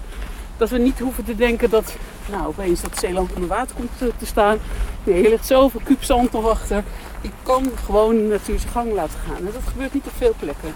Dat 0.58 0.70
we 0.70 0.78
niet 0.78 1.00
hoeven 1.00 1.24
te 1.24 1.36
denken 1.36 1.70
dat 1.70 1.96
nou, 2.30 2.48
opeens 2.48 2.82
dat 2.82 3.00
Zeeland 3.00 3.34
onder 3.34 3.50
water 3.50 3.76
komt 3.76 4.18
te 4.18 4.26
staan. 4.26 4.58
Hier 5.06 5.30
ligt 5.30 5.46
zoveel 5.46 5.82
kuubzand 5.84 6.32
nog 6.32 6.50
achter. 6.50 6.84
Je 7.22 7.30
kan 7.44 7.72
gewoon 7.86 8.40
zijn 8.46 8.60
gang 8.60 8.94
laten 8.94 9.20
gaan. 9.28 9.38
En 9.38 9.52
dat 9.54 9.62
gebeurt 9.68 9.94
niet 9.94 10.06
op 10.06 10.14
veel 10.18 10.34
plekken. 10.40 10.74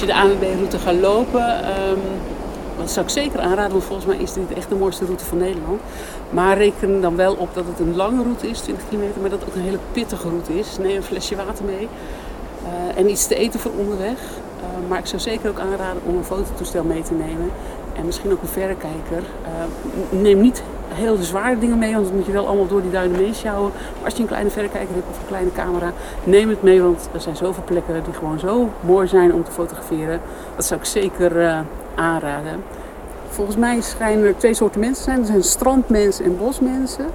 Je 0.00 0.06
de 0.06 0.14
ANWB-route 0.14 0.78
gaat 0.78 0.94
lopen, 0.94 1.56
um, 1.90 2.00
dat 2.78 2.90
zou 2.90 3.06
ik 3.06 3.12
zeker 3.12 3.40
aanraden, 3.40 3.72
want 3.72 3.84
volgens 3.84 4.06
mij 4.06 4.16
is 4.16 4.32
dit 4.32 4.52
echt 4.52 4.68
de 4.68 4.74
mooiste 4.74 5.04
route 5.04 5.24
van 5.24 5.38
Nederland. 5.38 5.80
Maar 6.30 6.56
reken 6.56 7.00
dan 7.00 7.16
wel 7.16 7.34
op 7.34 7.54
dat 7.54 7.64
het 7.66 7.78
een 7.78 7.96
lange 7.96 8.22
route 8.22 8.48
is, 8.48 8.60
20 8.60 8.88
kilometer, 8.88 9.20
maar 9.20 9.30
dat 9.30 9.40
het 9.40 9.48
ook 9.48 9.54
een 9.54 9.62
hele 9.62 9.78
pittige 9.92 10.28
route 10.28 10.58
is. 10.58 10.78
Neem 10.78 10.96
een 10.96 11.02
flesje 11.02 11.36
water 11.36 11.64
mee 11.64 11.88
uh, 12.62 12.98
en 12.98 13.10
iets 13.10 13.26
te 13.26 13.34
eten 13.34 13.60
voor 13.60 13.72
onderweg. 13.78 14.18
Uh, 14.18 14.88
maar 14.88 14.98
ik 14.98 15.06
zou 15.06 15.22
zeker 15.22 15.50
ook 15.50 15.58
aanraden 15.58 16.02
om 16.06 16.16
een 16.16 16.24
fototoestel 16.24 16.84
mee 16.84 17.02
te 17.02 17.14
nemen 17.14 17.50
en 17.96 18.06
misschien 18.06 18.32
ook 18.32 18.42
een 18.42 18.48
verrekijker. 18.48 19.22
Uh, 19.42 20.20
neem 20.20 20.40
niet 20.40 20.62
heel 21.00 21.16
zware 21.16 21.58
dingen 21.58 21.78
mee, 21.78 21.94
want 21.94 22.06
dan 22.06 22.16
moet 22.16 22.26
je 22.26 22.32
wel 22.32 22.46
allemaal 22.46 22.66
door 22.66 22.82
die 22.82 22.90
duinen 22.90 23.20
meeschouwen. 23.20 23.72
Maar 23.94 24.04
als 24.04 24.14
je 24.14 24.20
een 24.20 24.26
kleine 24.26 24.50
verrekijker 24.50 24.94
hebt 24.94 25.06
of 25.10 25.18
een 25.18 25.26
kleine 25.26 25.52
camera, 25.52 25.92
neem 26.24 26.48
het 26.48 26.62
mee, 26.62 26.82
want 26.82 27.08
er 27.12 27.20
zijn 27.20 27.36
zoveel 27.36 27.62
plekken 27.66 28.04
die 28.04 28.14
gewoon 28.14 28.38
zo 28.38 28.68
mooi 28.80 29.08
zijn 29.08 29.34
om 29.34 29.44
te 29.44 29.50
fotograferen. 29.50 30.20
Dat 30.56 30.64
zou 30.64 30.80
ik 30.80 30.86
zeker 30.86 31.36
uh, 31.36 31.58
aanraden. 31.94 32.62
Volgens 33.28 33.56
mij 33.56 33.80
schijnen 33.80 34.26
er 34.26 34.36
twee 34.36 34.54
soorten 34.54 34.80
mensen 34.80 35.04
te 35.04 35.10
zijn. 35.10 35.20
Er 35.20 35.26
zijn 35.26 35.42
strandmensen 35.42 36.24
en 36.24 36.36
bosmensen. 36.38 37.06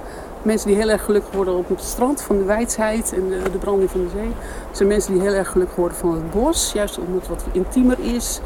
Mensen 0.42 0.68
die 0.68 0.76
heel 0.76 0.88
erg 0.88 1.04
gelukkig 1.04 1.34
worden 1.34 1.56
op 1.56 1.68
het 1.68 1.82
strand 1.82 2.22
van 2.22 2.38
de 2.38 2.44
wijsheid 2.44 3.12
en 3.12 3.28
de, 3.28 3.50
de 3.52 3.58
branding 3.58 3.90
van 3.90 4.00
de 4.00 4.08
zee. 4.08 4.28
Er 4.70 4.76
zijn 4.76 4.88
mensen 4.88 5.12
die 5.12 5.22
heel 5.22 5.32
erg 5.32 5.50
gelukkig 5.50 5.76
worden 5.76 5.96
van 5.96 6.12
het 6.12 6.30
bos, 6.30 6.72
juist 6.72 6.98
omdat 6.98 7.20
het 7.20 7.28
wat 7.28 7.44
intiemer 7.52 7.96
is. 8.00 8.40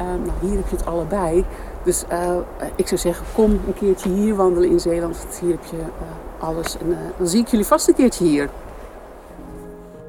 Uh, 0.00 0.06
nou, 0.06 0.32
hier 0.40 0.56
heb 0.56 0.68
je 0.68 0.76
het 0.76 0.86
allebei. 0.86 1.44
Dus 1.84 2.04
uh, 2.12 2.36
ik 2.76 2.86
zou 2.88 3.00
zeggen, 3.00 3.26
kom 3.34 3.50
een 3.50 3.74
keertje 3.78 4.08
hier 4.08 4.34
wandelen 4.34 4.70
in 4.70 4.80
Zeeland. 4.80 5.16
Hier 5.40 5.50
heb 5.50 5.64
je 5.70 5.76
uh, 5.76 6.48
alles. 6.48 6.76
En 6.78 6.96
dan 7.18 7.28
zie 7.28 7.40
ik 7.40 7.48
jullie 7.48 7.66
vast 7.66 7.88
een 7.88 7.94
keertje 7.94 8.24
hier. 8.24 8.50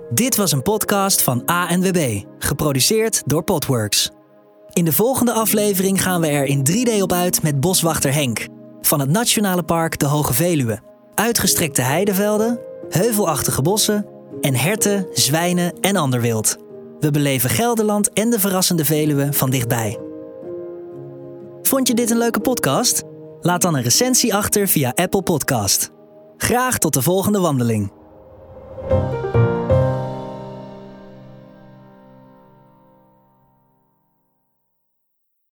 Dit 0.10 0.36
was 0.36 0.52
een 0.52 0.62
podcast 0.62 1.22
van 1.22 1.46
ANWB, 1.46 2.24
geproduceerd 2.40 3.24
door 3.26 3.44
Podworks. 3.44 4.12
In 4.74 4.86
de 4.86 4.94
volgende 4.94 5.32
aflevering 5.32 6.02
gaan 6.04 6.22
we 6.22 6.28
er 6.28 6.46
in 6.46 6.66
3D 6.72 7.02
op 7.02 7.12
uit 7.12 7.44
met 7.44 7.60
boswachter 7.60 8.14
Henk. 8.14 8.48
Van 8.82 9.00
het 9.00 9.10
Nationale 9.10 9.64
Park 9.64 10.00
de 10.00 10.06
Hoge 10.06 10.34
Veluwe. 10.34 10.80
Uitgestrekte 11.14 11.82
heidevelden, 11.82 12.60
heuvelachtige 12.90 13.62
bossen 13.62 14.06
en 14.42 14.56
herten, 14.56 15.08
zwijnen 15.14 15.80
en 15.82 15.96
ander 15.96 16.22
wild. 16.22 16.65
We 17.00 17.12
beleven 17.12 17.50
Gelderland 17.50 18.14
en 18.14 18.30
de 18.30 18.40
verrassende 18.40 18.86
Veluwe 18.86 19.34
van 19.34 19.50
dichtbij. 19.50 20.00
Vond 21.62 21.88
je 21.88 21.94
dit 21.94 22.10
een 22.10 22.18
leuke 22.18 22.40
podcast? 22.40 23.04
Laat 23.42 23.62
dan 23.62 23.76
een 23.76 23.84
recensie 23.84 24.36
achter 24.36 24.68
via 24.68 24.92
Apple 24.96 25.22
Podcast. 25.22 25.92
Graag 26.38 26.78
tot 26.78 26.94
de 26.94 27.02
volgende 27.02 27.40
wandeling. 27.40 27.92